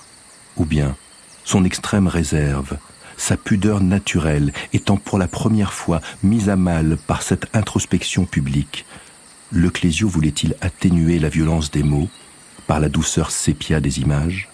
Ou 0.58 0.66
bien 0.66 0.96
son 1.44 1.64
extrême 1.64 2.08
réserve, 2.08 2.78
sa 3.18 3.38
pudeur 3.38 3.82
naturelle 3.82 4.54
étant 4.74 4.98
pour 4.98 5.18
la 5.18 5.28
première 5.28 5.74
fois 5.74 6.02
mise 6.24 6.50
à 6.50 6.56
mal 6.56 6.98
par 7.08 7.22
cette 7.22 7.48
introspection 7.56 8.26
publique, 8.26 8.86
le 9.52 9.70
Clésio 9.70 10.08
voulait-il 10.08 10.56
atténuer 10.62 11.20
la 11.20 11.30
violence 11.30 11.72
des 11.72 11.84
mots 11.84 12.10
par 12.68 12.80
la 12.80 12.90
douceur 12.90 13.32
sépia 13.32 13.80
des 13.80 14.00
images? 14.00 14.50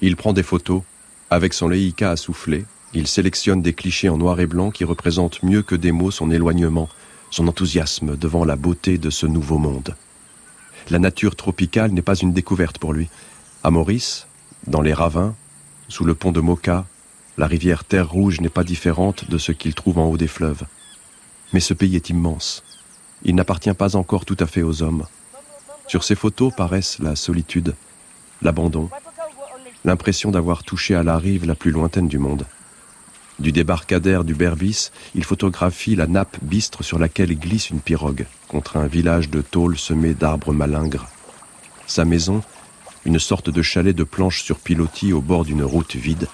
Il 0.00 0.16
prend 0.16 0.32
des 0.32 0.42
photos. 0.42 0.82
Avec 1.30 1.54
son 1.54 1.68
Leica 1.68 2.10
à 2.10 2.16
souffler, 2.16 2.64
il 2.92 3.06
sélectionne 3.06 3.62
des 3.62 3.72
clichés 3.72 4.08
en 4.08 4.18
noir 4.18 4.40
et 4.40 4.46
blanc 4.46 4.70
qui 4.70 4.84
représentent 4.84 5.42
mieux 5.42 5.62
que 5.62 5.74
des 5.74 5.92
mots 5.92 6.10
son 6.10 6.30
éloignement, 6.30 6.88
son 7.30 7.48
enthousiasme 7.48 8.16
devant 8.16 8.44
la 8.44 8.56
beauté 8.56 8.98
de 8.98 9.10
ce 9.10 9.26
nouveau 9.26 9.58
monde. 9.58 9.94
La 10.90 10.98
nature 10.98 11.36
tropicale 11.36 11.92
n'est 11.92 12.02
pas 12.02 12.16
une 12.16 12.32
découverte 12.32 12.78
pour 12.78 12.92
lui. 12.92 13.08
À 13.62 13.70
Maurice, 13.70 14.26
dans 14.66 14.82
les 14.82 14.92
ravins, 14.92 15.34
sous 15.88 16.04
le 16.04 16.14
pont 16.14 16.32
de 16.32 16.40
Moka, 16.40 16.84
la 17.38 17.46
rivière 17.46 17.84
Terre 17.84 18.10
Rouge 18.10 18.40
n'est 18.40 18.48
pas 18.48 18.64
différente 18.64 19.30
de 19.30 19.38
ce 19.38 19.52
qu'il 19.52 19.74
trouve 19.74 19.98
en 19.98 20.06
haut 20.06 20.16
des 20.16 20.28
fleuves. 20.28 20.64
Mais 21.52 21.60
ce 21.60 21.74
pays 21.74 21.96
est 21.96 22.10
immense. 22.10 22.62
Il 23.24 23.34
n'appartient 23.34 23.72
pas 23.72 23.96
encore 23.96 24.24
tout 24.24 24.36
à 24.40 24.46
fait 24.46 24.62
aux 24.62 24.82
hommes. 24.82 25.06
Sur 25.86 26.04
ces 26.04 26.14
photos 26.14 26.52
paraissent 26.54 26.98
la 26.98 27.16
solitude, 27.16 27.74
l'abandon, 28.42 28.90
l'impression 29.84 30.30
d'avoir 30.30 30.62
touché 30.62 30.94
à 30.94 31.02
la 31.02 31.18
rive 31.18 31.46
la 31.46 31.54
plus 31.54 31.70
lointaine 31.70 32.08
du 32.08 32.18
monde. 32.18 32.46
Du 33.38 33.50
débarcadère 33.50 34.24
du 34.24 34.34
Berbis, 34.34 34.90
il 35.14 35.24
photographie 35.24 35.96
la 35.96 36.06
nappe 36.06 36.36
bistre 36.42 36.84
sur 36.84 36.98
laquelle 36.98 37.36
glisse 37.36 37.70
une 37.70 37.80
pirogue, 37.80 38.26
contre 38.48 38.76
un 38.76 38.86
village 38.86 39.30
de 39.30 39.40
tôle 39.40 39.78
semé 39.78 40.14
d'arbres 40.14 40.52
malingres. 40.52 41.08
Sa 41.86 42.04
maison, 42.04 42.42
une 43.04 43.18
sorte 43.18 43.50
de 43.50 43.62
chalet 43.62 43.96
de 43.96 44.04
planches 44.04 44.42
sur 44.42 44.58
pilotis 44.58 45.12
au 45.12 45.20
bord 45.20 45.44
d'une 45.44 45.64
route 45.64 45.96
vide, 45.96 46.28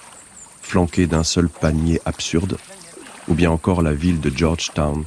flanquée 0.69 1.07
d'un 1.07 1.23
seul 1.23 1.49
panier 1.49 1.99
absurde, 2.05 2.57
ou 3.27 3.33
bien 3.33 3.49
encore 3.49 3.81
la 3.81 3.93
ville 3.93 4.19
de 4.19 4.29
Georgetown, 4.29 5.03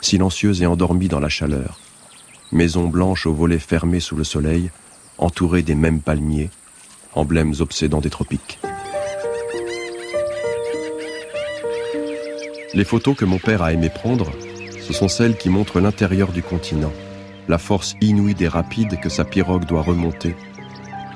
silencieuse 0.00 0.60
et 0.60 0.66
endormie 0.66 1.06
dans 1.06 1.20
la 1.20 1.28
chaleur. 1.28 1.78
Maison 2.50 2.88
blanche 2.88 3.24
aux 3.26 3.32
volets 3.32 3.60
fermés 3.60 4.00
sous 4.00 4.16
le 4.16 4.24
soleil, 4.24 4.72
entourée 5.18 5.62
des 5.62 5.76
mêmes 5.76 6.00
palmiers, 6.00 6.50
emblèmes 7.14 7.54
obsédants 7.60 8.00
des 8.00 8.10
tropiques. 8.10 8.58
Les 12.74 12.84
photos 12.84 13.16
que 13.16 13.24
mon 13.24 13.38
père 13.38 13.62
a 13.62 13.72
aimé 13.72 13.90
prendre, 13.90 14.32
ce 14.80 14.92
sont 14.92 15.08
celles 15.08 15.36
qui 15.36 15.48
montrent 15.48 15.78
l'intérieur 15.78 16.32
du 16.32 16.42
continent, 16.42 16.92
la 17.46 17.58
force 17.58 17.94
inouïe 18.00 18.34
des 18.34 18.48
rapides 18.48 18.98
que 18.98 19.08
sa 19.08 19.24
pirogue 19.24 19.64
doit 19.64 19.82
remonter, 19.82 20.34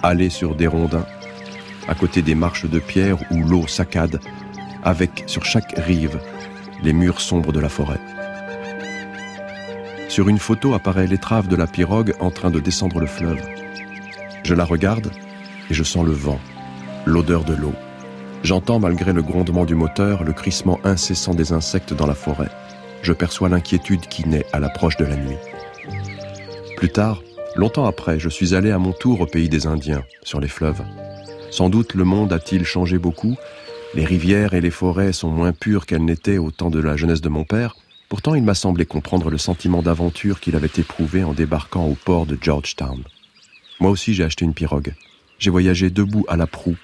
aller 0.05 0.31
sur 0.31 0.55
des 0.55 0.69
rondins, 0.69 1.07
à 1.89 1.95
côté 1.95 2.23
des 2.23 2.35
marches 2.35 2.67
de 2.67 2.79
pierre 2.79 3.19
où 3.31 3.43
l'eau 3.43 3.67
saccade, 3.67 4.21
avec 4.85 5.25
sur 5.27 5.45
chaque 5.45 5.75
rive 5.79 6.21
les 6.83 6.93
murs 6.93 7.21
sombres 7.21 7.53
de 7.53 7.61
la 7.61 7.69
forêt. 7.69 8.01
Sur 10.09 10.29
une 10.29 10.39
photo 10.39 10.75
apparaît 10.75 11.07
l'étrave 11.07 11.49
de 11.49 11.57
la 11.57 11.67
pirogue 11.67 12.15
en 12.21 12.31
train 12.31 12.51
de 12.51 12.61
descendre 12.61 13.01
le 13.01 13.07
fleuve. 13.07 13.43
Je 14.45 14.55
la 14.55 14.65
regarde 14.65 15.11
et 15.71 15.75
je 15.75 15.83
sens 15.83 16.05
le 16.05 16.13
vent, 16.13 16.41
l'odeur 17.05 17.45
de 17.45 17.55
l'eau. 17.55 17.75
J'entends, 18.45 18.79
malgré 18.79 19.13
le 19.13 19.23
grondement 19.23 19.65
du 19.65 19.75
moteur, 19.75 20.25
le 20.25 20.33
crissement 20.33 20.79
incessant 20.85 21.35
des 21.35 21.53
insectes 21.53 21.93
dans 21.93 22.07
la 22.07 22.15
forêt. 22.15 22.51
Je 23.03 23.13
perçois 23.13 23.49
l'inquiétude 23.49 24.07
qui 24.09 24.29
naît 24.29 24.47
à 24.53 24.61
l'approche 24.61 24.97
de 24.97 25.05
la 25.05 25.17
nuit. 25.17 25.37
Plus 26.77 26.91
tard, 26.91 27.23
longtemps 27.57 27.87
après, 27.87 28.19
je 28.19 28.29
suis 28.29 28.55
allé 28.55 28.71
à 28.71 28.79
mon 28.79 28.93
tour 28.93 29.21
au 29.21 29.27
pays 29.27 29.49
des 29.49 29.67
Indiens, 29.67 30.05
sur 30.23 30.41
les 30.41 30.49
fleuves. 30.49 30.83
Sans 31.51 31.71
doute 31.71 31.95
le 31.95 32.05
monde 32.05 32.33
a-t-il 32.33 32.65
changé 32.65 32.99
beaucoup, 32.99 33.37
les 33.95 34.05
rivières 34.05 34.53
et 34.53 34.61
les 34.61 34.71
forêts 34.71 35.13
sont 35.13 35.31
moins 35.31 35.53
pures 35.53 35.87
qu'elles 35.87 36.05
n'étaient 36.05 36.39
au 36.39 36.51
temps 36.51 36.71
de 36.71 36.79
la 36.79 36.97
jeunesse 36.97 37.23
de 37.23 37.31
mon 37.31 37.45
père, 37.45 37.75
pourtant 38.09 38.35
il 38.35 38.43
m'a 38.43 38.55
semblé 38.55 38.85
comprendre 38.85 39.31
le 39.31 39.39
sentiment 39.39 39.83
d'aventure 39.83 40.41
qu'il 40.41 40.57
avait 40.57 40.71
éprouvé 40.77 41.25
en 41.25 41.33
débarquant 41.33 41.87
au 41.87 41.95
port 41.95 42.27
de 42.27 42.37
Georgetown. 42.41 43.03
Moi 43.81 43.91
aussi 43.91 44.13
j'ai 44.13 44.25
acheté 44.25 44.45
une 44.45 44.55
pirogue. 44.55 44.95
J'ai 45.39 45.51
voyagé 45.51 45.89
debout 45.89 46.27
à 46.29 46.37
la 46.37 46.47
proue, 46.47 46.77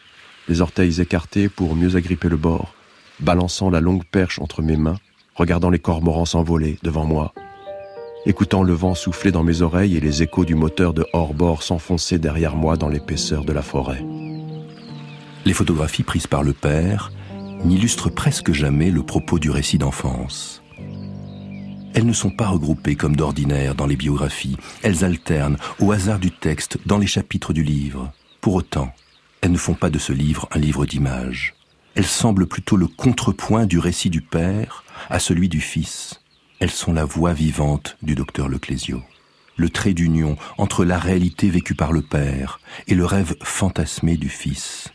les 0.48 0.60
orteils 0.60 1.00
écartés 1.00 1.48
pour 1.48 1.76
mieux 1.76 1.96
agripper 1.96 2.28
le 2.28 2.36
bord, 2.36 2.74
balançant 3.20 3.68
la 3.68 3.80
longue 3.80 4.04
perche 4.04 4.38
entre 4.38 4.62
mes 4.62 4.76
mains, 4.76 4.98
regardant 5.34 5.70
les 5.70 5.78
cormorans 5.78 6.24
s'envoler 6.24 6.78
devant 6.82 7.04
moi, 7.04 7.34
écoutant 8.24 8.62
le 8.62 8.72
vent 8.72 8.94
souffler 8.94 9.30
dans 9.30 9.42
mes 9.42 9.60
oreilles 9.60 9.96
et 9.96 10.00
les 10.00 10.22
échos 10.22 10.44
du 10.44 10.54
moteur 10.54 10.94
de 10.94 11.04
hors-bord 11.12 11.62
s'enfoncer 11.62 12.18
derrière 12.18 12.56
moi 12.56 12.76
dans 12.76 12.88
l'épaisseur 12.88 13.44
de 13.44 13.52
la 13.52 13.62
forêt. 13.62 14.02
Les 15.44 15.52
photographies 15.52 16.02
prises 16.02 16.26
par 16.26 16.42
le 16.42 16.52
père 16.52 17.12
n'illustrent 17.64 18.10
presque 18.10 18.52
jamais 18.52 18.90
le 18.90 19.02
propos 19.02 19.38
du 19.38 19.50
récit 19.50 19.78
d'enfance. 19.78 20.62
Elles 21.94 22.06
ne 22.06 22.12
sont 22.12 22.30
pas 22.30 22.48
regroupées 22.48 22.96
comme 22.96 23.14
d'ordinaire 23.14 23.74
dans 23.74 23.86
les 23.86 23.96
biographies, 23.96 24.56
elles 24.82 25.04
alternent 25.04 25.58
au 25.80 25.92
hasard 25.92 26.18
du 26.18 26.30
texte 26.30 26.78
dans 26.86 26.98
les 26.98 27.06
chapitres 27.06 27.52
du 27.52 27.62
livre. 27.62 28.10
Pour 28.40 28.54
autant, 28.54 28.92
elles 29.42 29.52
ne 29.52 29.58
font 29.58 29.74
pas 29.74 29.90
de 29.90 29.98
ce 29.98 30.12
livre 30.12 30.48
un 30.50 30.58
livre 30.58 30.86
d'images. 30.86 31.54
Elles 31.94 32.06
semblent 32.06 32.48
plutôt 32.48 32.76
le 32.76 32.88
contrepoint 32.88 33.66
du 33.66 33.78
récit 33.78 34.10
du 34.10 34.22
père 34.22 34.82
à 35.08 35.18
celui 35.18 35.48
du 35.48 35.60
fils. 35.60 36.20
Elles 36.58 36.70
sont 36.70 36.92
la 36.92 37.04
voix 37.04 37.34
vivante 37.34 37.96
du 38.02 38.14
docteur 38.14 38.48
Leclésio, 38.48 39.02
le 39.56 39.68
trait 39.68 39.92
d'union 39.92 40.36
entre 40.56 40.84
la 40.84 40.98
réalité 40.98 41.50
vécue 41.50 41.74
par 41.74 41.92
le 41.92 42.02
père 42.02 42.58
et 42.88 42.94
le 42.94 43.04
rêve 43.04 43.36
fantasmé 43.42 44.16
du 44.16 44.28
fils. 44.30 44.90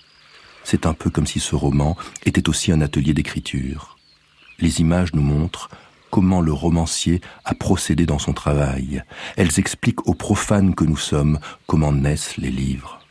C'est 0.71 0.85
un 0.85 0.93
peu 0.93 1.09
comme 1.09 1.25
si 1.25 1.39
ce 1.39 1.55
roman 1.55 1.97
était 2.27 2.47
aussi 2.47 2.71
un 2.71 2.81
atelier 2.81 3.15
d'écriture. 3.15 3.97
Les 4.59 4.81
images 4.81 5.15
nous 5.15 5.23
montrent 5.23 5.71
comment 6.11 6.41
le 6.41 6.53
romancier 6.53 7.21
a 7.43 7.55
procédé 7.55 8.05
dans 8.05 8.19
son 8.19 8.33
travail. 8.33 9.03
Elles 9.35 9.57
expliquent 9.57 10.07
aux 10.07 10.13
profanes 10.13 10.75
que 10.75 10.83
nous 10.83 10.95
sommes 10.95 11.39
comment 11.65 11.91
naissent 11.91 12.37
les 12.37 12.51
livres. 12.51 13.01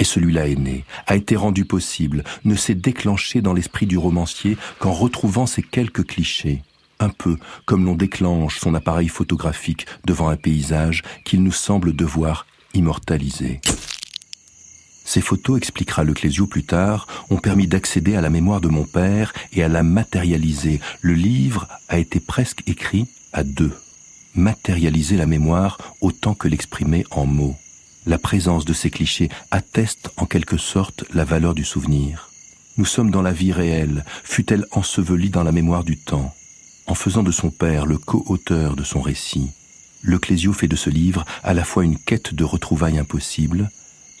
Et 0.00 0.04
celui-là 0.04 0.48
est 0.48 0.58
né, 0.58 0.84
a 1.06 1.14
été 1.14 1.36
rendu 1.36 1.64
possible, 1.64 2.24
ne 2.44 2.56
s'est 2.56 2.74
déclenché 2.74 3.42
dans 3.42 3.54
l'esprit 3.54 3.86
du 3.86 3.96
romancier 3.96 4.58
qu'en 4.80 4.90
retrouvant 4.90 5.46
ces 5.46 5.62
quelques 5.62 6.04
clichés, 6.04 6.62
un 6.98 7.10
peu 7.10 7.36
comme 7.64 7.84
l'on 7.84 7.94
déclenche 7.94 8.58
son 8.58 8.74
appareil 8.74 9.06
photographique 9.06 9.86
devant 10.04 10.30
un 10.30 10.36
paysage 10.36 11.04
qu'il 11.24 11.44
nous 11.44 11.52
semble 11.52 11.94
devoir 11.94 12.44
immortaliser. 12.74 13.60
Ces 15.04 15.20
photos, 15.20 15.58
expliquera 15.58 16.02
Leclésio 16.02 16.46
plus 16.46 16.64
tard, 16.64 17.06
ont 17.28 17.36
permis 17.36 17.66
d'accéder 17.66 18.16
à 18.16 18.22
la 18.22 18.30
mémoire 18.30 18.60
de 18.60 18.68
mon 18.68 18.84
père 18.84 19.32
et 19.52 19.62
à 19.62 19.68
la 19.68 19.82
matérialiser. 19.82 20.80
Le 21.02 21.12
livre 21.12 21.68
a 21.88 21.98
été 21.98 22.20
presque 22.20 22.62
écrit 22.66 23.06
à 23.32 23.44
deux. 23.44 23.72
Matérialiser 24.34 25.16
la 25.16 25.26
mémoire 25.26 25.78
autant 26.00 26.34
que 26.34 26.48
l'exprimer 26.48 27.04
en 27.10 27.26
mots. 27.26 27.56
La 28.06 28.18
présence 28.18 28.64
de 28.64 28.72
ces 28.72 28.90
clichés 28.90 29.28
atteste 29.50 30.10
en 30.16 30.26
quelque 30.26 30.56
sorte 30.56 31.04
la 31.14 31.24
valeur 31.24 31.54
du 31.54 31.64
souvenir. 31.64 32.30
Nous 32.76 32.84
sommes 32.84 33.10
dans 33.10 33.22
la 33.22 33.32
vie 33.32 33.52
réelle, 33.52 34.04
fut-elle 34.24 34.66
ensevelie 34.72 35.30
dans 35.30 35.44
la 35.44 35.52
mémoire 35.52 35.84
du 35.84 35.96
temps. 35.96 36.34
En 36.86 36.94
faisant 36.94 37.22
de 37.22 37.30
son 37.30 37.50
père 37.50 37.86
le 37.86 37.98
co-auteur 37.98 38.74
de 38.74 38.84
son 38.84 39.00
récit, 39.00 39.52
Leclésio 40.02 40.52
fait 40.52 40.68
de 40.68 40.76
ce 40.76 40.90
livre 40.90 41.24
à 41.42 41.54
la 41.54 41.64
fois 41.64 41.84
une 41.84 41.98
quête 41.98 42.34
de 42.34 42.44
retrouvailles 42.44 42.98
impossibles, 42.98 43.70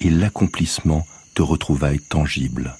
et 0.04 0.10
l'accomplissement 0.10 1.06
de 1.34 1.42
retrouvailles 1.42 2.00
tangibles. 2.00 2.76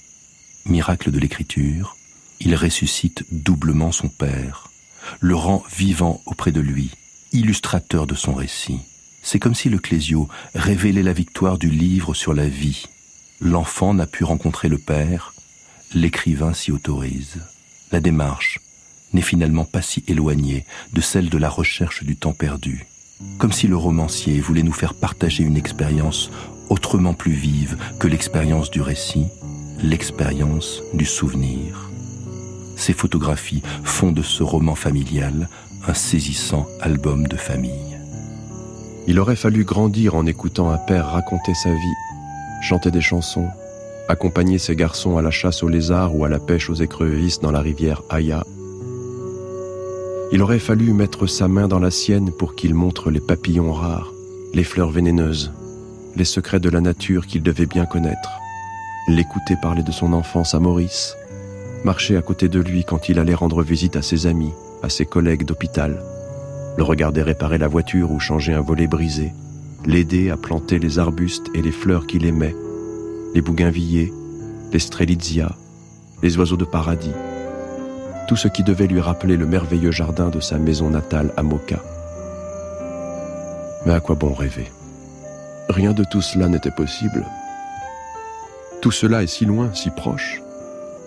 Miracle 0.65 1.11
de 1.11 1.19
l'écriture, 1.19 1.97
il 2.39 2.55
ressuscite 2.55 3.25
doublement 3.31 3.91
son 3.91 4.07
père, 4.07 4.69
le 5.19 5.35
rend 5.35 5.63
vivant 5.75 6.21
auprès 6.25 6.51
de 6.51 6.61
lui, 6.61 6.91
illustrateur 7.33 8.05
de 8.05 8.15
son 8.15 8.33
récit. 8.33 8.79
C'est 9.23 9.39
comme 9.39 9.55
si 9.55 9.69
le 9.69 9.79
Clésio 9.79 10.29
révélait 10.53 11.03
la 11.03 11.13
victoire 11.13 11.57
du 11.57 11.69
livre 11.69 12.13
sur 12.13 12.33
la 12.33 12.47
vie. 12.47 12.85
L'enfant 13.41 13.95
n'a 13.95 14.05
pu 14.05 14.23
rencontrer 14.23 14.69
le 14.69 14.77
père, 14.77 15.33
l'écrivain 15.93 16.53
s'y 16.53 16.71
autorise. 16.71 17.39
La 17.91 17.99
démarche 17.99 18.59
n'est 19.13 19.21
finalement 19.21 19.65
pas 19.65 19.81
si 19.81 20.03
éloignée 20.07 20.65
de 20.93 21.01
celle 21.01 21.29
de 21.29 21.37
la 21.39 21.49
recherche 21.49 22.03
du 22.03 22.15
temps 22.15 22.33
perdu. 22.33 22.85
comme 23.37 23.53
si 23.53 23.67
le 23.67 23.77
romancier 23.77 24.41
voulait 24.41 24.61
nous 24.61 24.73
faire 24.73 24.93
partager 24.93 25.43
une 25.43 25.55
expérience 25.55 26.29
autrement 26.69 27.13
plus 27.13 27.33
vive 27.33 27.77
que 27.99 28.07
l'expérience 28.07 28.71
du 28.71 28.81
récit, 28.81 29.27
l'expérience 29.81 30.81
du 30.93 31.05
souvenir. 31.05 31.89
Ces 32.75 32.93
photographies 32.93 33.63
font 33.83 34.11
de 34.11 34.21
ce 34.21 34.43
roman 34.43 34.75
familial 34.75 35.49
un 35.87 35.93
saisissant 35.93 36.67
album 36.81 37.27
de 37.27 37.37
famille. 37.37 37.97
Il 39.07 39.19
aurait 39.19 39.35
fallu 39.35 39.63
grandir 39.63 40.15
en 40.15 40.25
écoutant 40.25 40.71
un 40.71 40.77
père 40.77 41.07
raconter 41.07 41.53
sa 41.53 41.69
vie, 41.69 41.95
chanter 42.61 42.89
des 42.89 43.01
chansons, 43.01 43.47
accompagner 44.07 44.57
ses 44.57 44.75
garçons 44.75 45.17
à 45.17 45.21
la 45.21 45.31
chasse 45.31 45.63
aux 45.63 45.69
lézards 45.69 46.15
ou 46.15 46.25
à 46.25 46.29
la 46.29 46.39
pêche 46.39 46.69
aux 46.69 46.75
écrevisses 46.75 47.39
dans 47.39 47.51
la 47.51 47.61
rivière 47.61 48.01
Aya. 48.09 48.43
Il 50.31 50.41
aurait 50.41 50.59
fallu 50.59 50.91
mettre 50.91 51.27
sa 51.27 51.47
main 51.47 51.67
dans 51.67 51.79
la 51.79 51.91
sienne 51.91 52.31
pour 52.31 52.55
qu'il 52.55 52.73
montre 52.73 53.11
les 53.11 53.19
papillons 53.19 53.73
rares, 53.73 54.11
les 54.53 54.63
fleurs 54.63 54.89
vénéneuses, 54.89 55.51
les 56.15 56.25
secrets 56.25 56.59
de 56.59 56.69
la 56.69 56.81
nature 56.81 57.27
qu'il 57.27 57.43
devait 57.43 57.65
bien 57.65 57.85
connaître, 57.85 58.39
l'écouter 59.07 59.55
parler 59.61 59.83
de 59.83 59.91
son 59.91 60.13
enfance 60.13 60.55
à 60.55 60.59
Maurice, 60.59 61.15
marcher 61.83 62.17
à 62.17 62.21
côté 62.21 62.47
de 62.47 62.59
lui 62.59 62.83
quand 62.83 63.09
il 63.09 63.19
allait 63.19 63.35
rendre 63.35 63.61
visite 63.63 63.95
à 63.95 64.01
ses 64.01 64.25
amis, 64.25 64.53
à 64.81 64.89
ses 64.89 65.05
collègues 65.05 65.45
d'hôpital, 65.45 66.01
le 66.77 66.83
regarder 66.83 67.21
réparer 67.21 67.57
la 67.57 67.67
voiture 67.67 68.11
ou 68.11 68.19
changer 68.19 68.53
un 68.53 68.61
volet 68.61 68.87
brisé, 68.87 69.33
l'aider 69.85 70.29
à 70.29 70.37
planter 70.37 70.79
les 70.79 70.99
arbustes 70.99 71.47
et 71.53 71.61
les 71.61 71.71
fleurs 71.71 72.07
qu'il 72.07 72.25
aimait, 72.25 72.55
les 73.33 73.41
bougainvilliers, 73.41 74.11
les 74.71 74.79
strelitzia, 74.79 75.51
les 76.23 76.37
oiseaux 76.37 76.57
de 76.57 76.65
paradis, 76.65 77.13
tout 78.27 78.35
ce 78.35 78.47
qui 78.47 78.63
devait 78.63 78.87
lui 78.87 79.01
rappeler 79.01 79.37
le 79.37 79.45
merveilleux 79.45 79.91
jardin 79.91 80.29
de 80.29 80.39
sa 80.39 80.57
maison 80.57 80.89
natale 80.89 81.31
à 81.37 81.43
Moka. 81.43 81.83
Mais 83.85 83.93
à 83.93 83.99
quoi 83.99 84.15
bon 84.15 84.33
rêver? 84.33 84.71
Rien 85.69 85.93
de 85.93 86.03
tout 86.03 86.21
cela 86.21 86.47
n'était 86.47 86.71
possible. 86.71 87.25
Tout 88.81 88.91
cela 88.91 89.23
est 89.23 89.27
si 89.27 89.45
loin, 89.45 89.73
si 89.73 89.89
proche. 89.89 90.41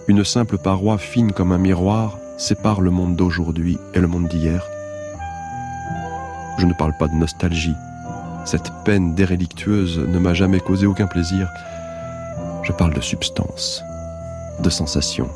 Une 0.08 0.24
simple 0.24 0.58
paroi 0.58 0.98
fine 0.98 1.32
comme 1.32 1.52
un 1.52 1.58
miroir 1.58 2.18
sépare 2.38 2.80
le 2.80 2.90
monde 2.90 3.14
d'aujourd'hui 3.14 3.78
et 3.94 4.00
le 4.00 4.08
monde 4.08 4.26
d'hier. 4.26 4.66
Je 6.58 6.66
ne 6.66 6.72
parle 6.72 6.92
pas 6.98 7.06
de 7.06 7.14
nostalgie. 7.14 7.76
Cette 8.44 8.72
peine 8.84 9.14
dérélictueuse 9.14 9.98
ne 9.98 10.18
m'a 10.18 10.34
jamais 10.34 10.58
causé 10.58 10.86
aucun 10.86 11.06
plaisir. 11.06 11.48
Je 12.64 12.72
parle 12.72 12.94
de 12.94 13.00
substance, 13.00 13.82
de 14.58 14.70
sensation, 14.70 15.28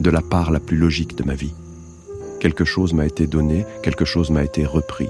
de 0.00 0.10
la 0.10 0.20
part 0.20 0.50
la 0.50 0.60
plus 0.60 0.76
logique 0.76 1.16
de 1.16 1.24
ma 1.24 1.34
vie. 1.34 1.54
Quelque 2.40 2.64
chose 2.66 2.92
m'a 2.92 3.06
été 3.06 3.26
donné, 3.26 3.64
quelque 3.82 4.04
chose 4.04 4.30
m'a 4.30 4.44
été 4.44 4.66
repris. 4.66 5.08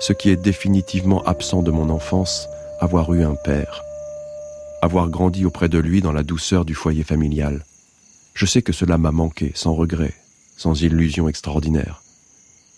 Ce 0.00 0.14
qui 0.14 0.30
est 0.30 0.36
définitivement 0.36 1.22
absent 1.24 1.62
de 1.62 1.70
mon 1.70 1.90
enfance, 1.90 2.48
avoir 2.80 3.12
eu 3.12 3.22
un 3.24 3.34
père, 3.34 3.82
avoir 4.80 5.10
grandi 5.10 5.44
auprès 5.44 5.68
de 5.68 5.78
lui 5.78 6.00
dans 6.00 6.12
la 6.12 6.22
douceur 6.22 6.64
du 6.64 6.74
foyer 6.74 7.04
familial. 7.04 7.64
Je 8.32 8.46
sais 8.46 8.62
que 8.62 8.72
cela 8.72 8.96
m'a 8.96 9.12
manqué, 9.12 9.52
sans 9.54 9.74
regret, 9.74 10.14
sans 10.56 10.80
illusion 10.82 11.28
extraordinaire. 11.28 12.02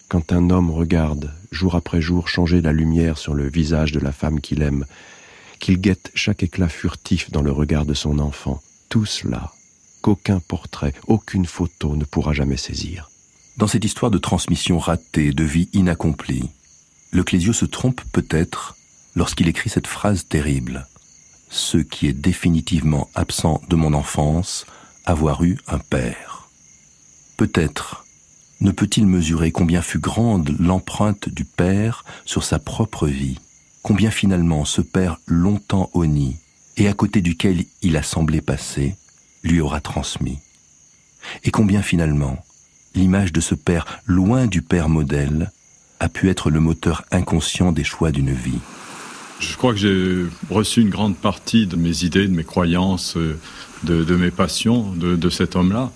Quand 0.08 0.32
un 0.32 0.50
homme 0.50 0.72
regarde, 0.72 1.32
jour 1.52 1.76
après 1.76 2.00
jour, 2.00 2.28
changer 2.28 2.60
la 2.60 2.72
lumière 2.72 3.16
sur 3.16 3.32
le 3.32 3.48
visage 3.48 3.92
de 3.92 4.00
la 4.00 4.10
femme 4.10 4.40
qu'il 4.40 4.62
aime, 4.62 4.86
qu'il 5.60 5.80
guette 5.80 6.10
chaque 6.14 6.42
éclat 6.42 6.68
furtif 6.68 7.30
dans 7.30 7.42
le 7.42 7.52
regard 7.52 7.86
de 7.86 7.94
son 7.94 8.18
enfant, 8.18 8.60
tout 8.88 9.06
cela, 9.06 9.52
qu'aucun 10.00 10.40
portrait, 10.40 10.94
aucune 11.06 11.46
photo 11.46 11.94
ne 11.94 12.04
pourra 12.04 12.32
jamais 12.32 12.56
saisir. 12.56 13.08
Dans 13.56 13.68
cette 13.68 13.84
histoire 13.84 14.10
de 14.10 14.18
transmission 14.18 14.80
ratée, 14.80 15.32
de 15.32 15.44
vie 15.44 15.68
inaccomplie, 15.72 16.50
le 17.12 17.22
Clésio 17.22 17.52
se 17.52 17.66
trompe 17.66 18.00
peut-être 18.12 18.74
lorsqu'il 19.14 19.48
écrit 19.48 19.70
cette 19.70 19.86
phrase 19.86 20.26
terrible. 20.26 20.86
Ce 21.50 21.78
qui 21.78 22.06
est 22.06 22.12
définitivement 22.12 23.08
absent 23.14 23.60
de 23.68 23.76
mon 23.76 23.92
enfance, 23.92 24.66
avoir 25.04 25.44
eu 25.44 25.58
un 25.68 25.78
père. 25.78 26.48
Peut-être 27.36 28.04
ne 28.60 28.70
peut-il 28.70 29.06
mesurer 29.06 29.50
combien 29.50 29.82
fut 29.82 29.98
grande 29.98 30.54
l'empreinte 30.58 31.28
du 31.28 31.44
père 31.44 32.04
sur 32.24 32.44
sa 32.44 32.58
propre 32.58 33.08
vie, 33.08 33.38
combien 33.82 34.10
finalement 34.10 34.64
ce 34.64 34.80
père 34.80 35.18
longtemps 35.26 35.90
honni 35.94 36.36
et 36.76 36.88
à 36.88 36.94
côté 36.94 37.20
duquel 37.20 37.64
il 37.82 37.96
a 37.96 38.02
semblé 38.02 38.40
passer, 38.40 38.96
lui 39.42 39.60
aura 39.60 39.80
transmis, 39.80 40.38
et 41.44 41.50
combien 41.50 41.82
finalement 41.82 42.38
l'image 42.94 43.32
de 43.32 43.40
ce 43.40 43.54
père 43.54 44.00
loin 44.06 44.46
du 44.46 44.62
père 44.62 44.88
modèle 44.88 45.50
a 46.00 46.08
pu 46.08 46.30
être 46.30 46.50
le 46.50 46.60
moteur 46.60 47.04
inconscient 47.10 47.72
des 47.72 47.84
choix 47.84 48.12
d'une 48.12 48.32
vie. 48.32 48.60
Je 49.42 49.56
crois 49.56 49.72
que 49.72 49.78
j'ai 49.78 50.24
reçu 50.50 50.80
une 50.80 50.88
grande 50.88 51.16
partie 51.16 51.66
de 51.66 51.74
mes 51.74 52.04
idées, 52.04 52.28
de 52.28 52.34
mes 52.34 52.44
croyances, 52.44 53.16
euh, 53.16 53.36
de, 53.82 54.14
mes 54.14 54.30
passions 54.30 54.92
de, 54.92 55.30
cet 55.30 55.56
homme-là. 55.56 55.90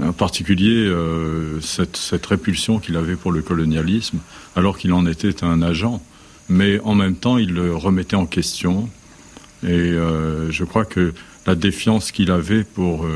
En 0.00 0.12
particulier, 0.12 0.86
euh, 0.86 1.60
cette, 1.60 2.26
répulsion 2.26 2.78
qu'il 2.78 2.96
avait 2.96 3.16
pour 3.16 3.32
le 3.32 3.42
colonialisme, 3.42 4.18
alors 4.54 4.78
qu'il 4.78 4.92
en 4.92 5.06
était 5.06 5.42
un 5.42 5.60
agent. 5.60 6.00
Mais 6.48 6.78
en 6.80 6.94
même 6.94 7.16
temps, 7.16 7.36
il 7.36 7.52
le 7.52 7.74
remettait 7.74 8.16
en 8.16 8.26
question. 8.26 8.88
Et 9.64 9.68
euh, 9.68 10.52
je 10.52 10.62
crois 10.62 10.84
que 10.84 11.14
la 11.46 11.56
défiance 11.56 12.12
qu'il 12.12 12.30
avait 12.30 12.62
pour 12.62 13.06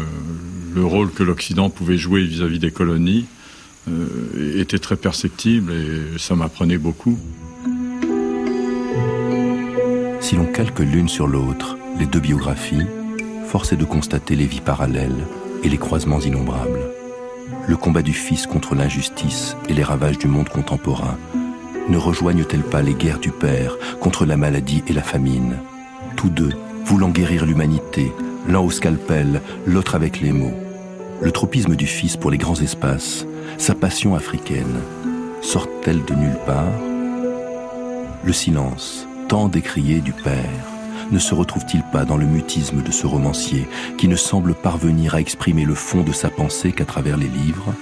le 0.74 0.85
rôle 0.85 1.12
que 1.12 1.22
l'Occident 1.22 1.70
pouvait 1.70 1.97
jouer 1.97 2.24
vis-à-vis 2.24 2.59
des 2.59 2.70
colonies 2.70 3.26
était 4.37 4.79
très 4.79 4.97
perceptible 4.97 5.72
et 5.72 6.18
ça 6.18 6.37
m'apprenait 6.37 6.76
beaucoup. 6.76 7.18
Si 10.29 10.37
l'on 10.37 10.45
calque 10.45 10.81
l'une 10.81 11.09
sur 11.09 11.26
l'autre 11.26 11.79
les 11.99 12.05
deux 12.05 12.20
biographies, 12.20 12.87
force 13.47 13.72
est 13.72 13.79
de 13.79 13.87
constater 13.87 14.37
les 14.37 14.45
vies 14.45 14.61
parallèles 14.61 15.26
et 15.64 15.70
les 15.70 15.79
croisements 15.79 16.20
innombrables. 16.20 16.91
Le 17.66 17.76
combat 17.79 18.03
du 18.03 18.12
fils 18.12 18.47
contre 18.47 18.74
l'injustice 18.74 19.57
et 19.70 19.72
les 19.72 19.83
ravages 19.83 20.18
du 20.18 20.29
monde 20.29 20.51
contemporain 20.51 21.16
ne 21.89 21.97
rejoignent-elles 21.97 22.61
pas 22.61 22.83
les 22.83 22.93
guerres 22.93 23.20
du 23.20 23.31
père 23.31 23.79
contre 24.01 24.26
la 24.26 24.37
maladie 24.37 24.83
et 24.87 24.93
la 24.93 25.03
famine? 25.03 25.57
Tous 26.14 26.29
deux 26.29 26.53
voulant 26.85 27.09
guérir 27.09 27.47
l'humanité, 27.47 28.12
l'un 28.47 28.61
au 28.61 28.70
scalpel, 28.70 29.41
l'autre 29.64 29.95
avec 29.95 30.20
les 30.20 30.33
mots. 30.33 30.53
Le 31.22 31.33
tropisme 31.33 31.74
du 31.74 31.87
fils 31.87 32.18
pour 32.18 32.31
les 32.31 32.37
grands 32.37 32.61
espaces, 32.61 33.24
sa 33.57 33.74
passion 33.74 34.14
africaine, 34.14 34.76
sortent-elles 35.41 36.05
de 36.05 36.12
nulle 36.12 36.39
part? 36.45 36.79
Le 38.24 38.33
silence, 38.35 39.07
tant 39.29 39.49
décrié 39.49 40.01
du 40.01 40.12
père. 40.12 40.64
Ne 41.11 41.18
se 41.18 41.35
retrouve-t-il 41.35 41.83
pas 41.93 42.05
dans 42.05 42.16
le 42.16 42.26
mutisme 42.26 42.83
de 42.83 42.91
ce 42.91 43.07
romancier 43.07 43.68
qui 43.99 44.09
ne 44.09 44.16
semble 44.16 44.55
parvenir 44.55 45.14
à 45.14 45.20
exprimer 45.20 45.64
le 45.64 45.74
fond 45.74 46.03
de 46.03 46.12
sa 46.12 46.31
pensée 46.31 46.72
qu'à 46.72 46.87
travers 46.87 47.18
les 47.18 47.29
livres? 47.29 47.74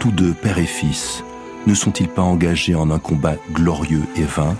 Tous 0.00 0.10
deux, 0.10 0.34
père 0.34 0.58
et 0.58 0.66
fils, 0.66 1.22
ne 1.66 1.74
sont-ils 1.74 2.08
pas 2.08 2.22
engagés 2.22 2.74
en 2.74 2.90
un 2.90 2.98
combat 2.98 3.36
glorieux 3.52 4.04
et 4.16 4.24
vain? 4.24 4.56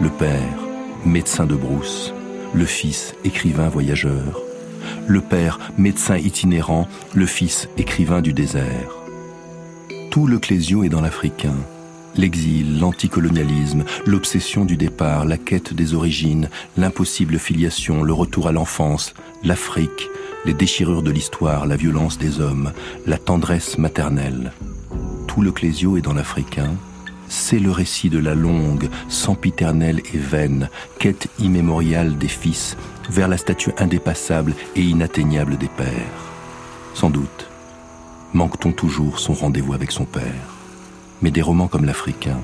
Le 0.00 0.10
père, 0.10 0.58
médecin 1.04 1.46
de 1.46 1.54
brousse, 1.54 2.14
le 2.54 2.64
fils, 2.66 3.14
écrivain 3.24 3.68
voyageur, 3.68 4.40
le 5.06 5.20
père, 5.20 5.58
médecin 5.78 6.16
itinérant, 6.16 6.88
le 7.14 7.26
fils, 7.26 7.68
écrivain 7.76 8.20
du 8.20 8.32
désert. 8.32 8.90
Tout 10.10 10.26
le 10.26 10.38
clésio 10.38 10.84
est 10.84 10.88
dans 10.88 11.02
l'africain, 11.02 11.56
L'exil, 12.16 12.80
l'anticolonialisme, 12.80 13.84
l'obsession 14.04 14.64
du 14.64 14.76
départ, 14.76 15.24
la 15.24 15.38
quête 15.38 15.72
des 15.72 15.94
origines, 15.94 16.48
l'impossible 16.76 17.38
filiation, 17.38 18.02
le 18.02 18.12
retour 18.12 18.48
à 18.48 18.52
l'enfance, 18.52 19.14
l'Afrique, 19.44 20.08
les 20.44 20.54
déchirures 20.54 21.02
de 21.02 21.10
l'histoire, 21.10 21.66
la 21.66 21.76
violence 21.76 22.18
des 22.18 22.40
hommes, 22.40 22.72
la 23.06 23.18
tendresse 23.18 23.78
maternelle. 23.78 24.52
Tout 25.28 25.42
le 25.42 25.52
clésio 25.52 25.96
est 25.96 26.02
dans 26.02 26.14
l'africain. 26.14 26.74
C'est 27.28 27.60
le 27.60 27.70
récit 27.70 28.10
de 28.10 28.18
la 28.18 28.34
longue, 28.34 28.88
sempiternelle 29.08 30.02
et 30.12 30.18
vaine 30.18 30.68
quête 30.98 31.28
immémoriale 31.38 32.18
des 32.18 32.28
fils 32.28 32.76
vers 33.08 33.28
la 33.28 33.36
statue 33.36 33.72
indépassable 33.78 34.54
et 34.74 34.82
inatteignable 34.82 35.56
des 35.56 35.68
pères. 35.68 35.86
Sans 36.92 37.10
doute, 37.10 37.48
manque-t-on 38.34 38.72
toujours 38.72 39.20
son 39.20 39.32
rendez-vous 39.32 39.74
avec 39.74 39.92
son 39.92 40.04
père? 40.04 40.49
Mais 41.22 41.30
des 41.30 41.42
romans 41.42 41.68
comme 41.68 41.84
l'Africain 41.84 42.40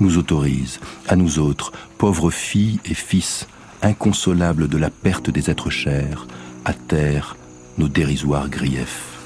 nous 0.00 0.18
autorisent, 0.18 0.80
à 1.08 1.16
nous 1.16 1.38
autres, 1.38 1.72
pauvres 1.98 2.30
filles 2.30 2.80
et 2.84 2.94
fils, 2.94 3.46
inconsolables 3.82 4.68
de 4.68 4.78
la 4.78 4.90
perte 4.90 5.30
des 5.30 5.50
êtres 5.50 5.70
chers, 5.70 6.26
à 6.64 6.72
taire 6.72 7.36
nos 7.78 7.88
dérisoires 7.88 8.48
griefs. 8.48 9.18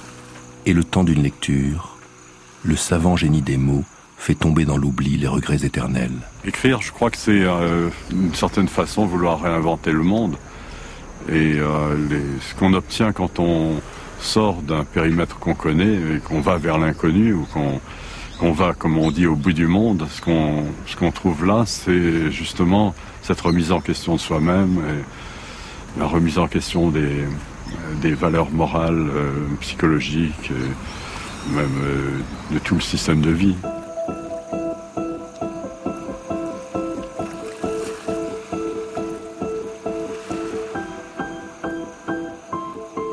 Et 0.66 0.72
le 0.72 0.84
temps 0.84 1.04
d'une 1.04 1.22
lecture, 1.22 1.96
le 2.64 2.76
savant 2.76 3.16
génie 3.16 3.42
des 3.42 3.56
mots 3.56 3.84
fait 4.18 4.34
tomber 4.34 4.64
dans 4.64 4.76
l'oubli 4.76 5.16
les 5.16 5.28
regrets 5.28 5.64
éternels. 5.64 6.12
Écrire, 6.44 6.82
je 6.82 6.90
crois 6.90 7.10
que 7.10 7.16
c'est 7.16 7.42
euh, 7.42 7.88
une 8.10 8.34
certaine 8.34 8.68
façon 8.68 9.06
vouloir 9.06 9.40
réinventer 9.42 9.92
le 9.92 10.02
monde. 10.02 10.36
Et 11.28 11.54
euh, 11.58 11.96
ce 12.40 12.54
qu'on 12.58 12.74
obtient 12.74 13.12
quand 13.12 13.38
on 13.38 13.80
sort 14.20 14.62
d'un 14.62 14.84
périmètre 14.84 15.38
qu'on 15.38 15.54
connaît 15.54 15.94
et 15.94 16.18
qu'on 16.18 16.40
va 16.40 16.58
vers 16.58 16.78
l'inconnu 16.78 17.32
ou 17.32 17.46
qu'on 17.52 17.80
on 18.40 18.52
va, 18.52 18.72
comme 18.72 18.98
on 18.98 19.10
dit, 19.10 19.26
au 19.26 19.34
bout 19.34 19.52
du 19.52 19.66
monde, 19.66 20.06
ce 20.10 20.20
qu'on 20.20 20.64
ce 20.86 20.96
qu'on 20.96 21.10
trouve 21.10 21.44
là, 21.44 21.64
c'est 21.66 22.30
justement 22.30 22.94
cette 23.22 23.40
remise 23.40 23.72
en 23.72 23.80
question 23.80 24.14
de 24.14 24.20
soi-même 24.20 24.78
et 24.78 25.98
la 26.00 26.06
remise 26.06 26.38
en 26.38 26.46
question 26.46 26.90
des, 26.90 27.24
des 28.00 28.14
valeurs 28.14 28.50
morales, 28.50 29.08
euh, 29.14 29.32
psychologiques, 29.60 30.52
même 31.52 31.66
euh, 31.82 32.54
de 32.54 32.58
tout 32.58 32.74
le 32.74 32.80
système 32.80 33.20
de 33.20 33.30
vie. 33.30 33.56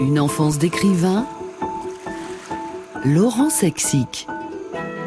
Une 0.02 0.20
enfance 0.20 0.60
d'écrivain, 0.60 1.26
Laurent 3.04 3.50
Sexic. 3.50 4.28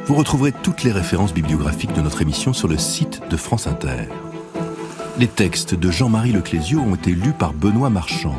Vous 0.08 0.14
retrouverez 0.14 0.52
toutes 0.52 0.84
les 0.84 0.90
références 0.90 1.34
bibliographiques 1.34 1.92
de 1.92 2.00
notre 2.00 2.22
émission 2.22 2.54
sur 2.54 2.66
le 2.66 2.78
site 2.78 3.20
de 3.28 3.36
France 3.36 3.66
Inter. 3.66 4.08
Les 5.18 5.26
textes 5.26 5.74
de 5.74 5.90
Jean-Marie 5.90 6.32
Leclésio 6.32 6.80
ont 6.80 6.94
été 6.94 7.10
lus 7.10 7.34
par 7.34 7.52
Benoît 7.52 7.90
Marchand. 7.90 8.34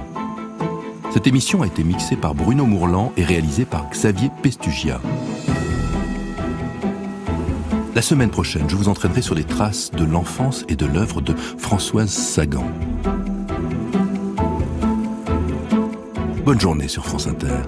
Cette 1.13 1.27
émission 1.27 1.61
a 1.61 1.67
été 1.67 1.83
mixée 1.83 2.15
par 2.15 2.33
Bruno 2.33 2.65
Mourlan 2.65 3.13
et 3.17 3.23
réalisée 3.23 3.65
par 3.65 3.87
Xavier 3.91 4.31
Pestugia. 4.41 4.99
La 7.93 8.01
semaine 8.01 8.31
prochaine, 8.31 8.67
je 8.67 8.75
vous 8.75 8.89
entraînerai 8.89 9.21
sur 9.21 9.35
les 9.35 9.43
traces 9.43 9.91
de 9.91 10.05
l'enfance 10.05 10.65
et 10.69 10.75
de 10.75 10.87
l'œuvre 10.87 11.21
de 11.21 11.35
Françoise 11.35 12.09
Sagan. 12.09 12.65
Bonne 16.43 16.59
journée 16.59 16.87
sur 16.87 17.05
France 17.05 17.27
Inter. 17.27 17.61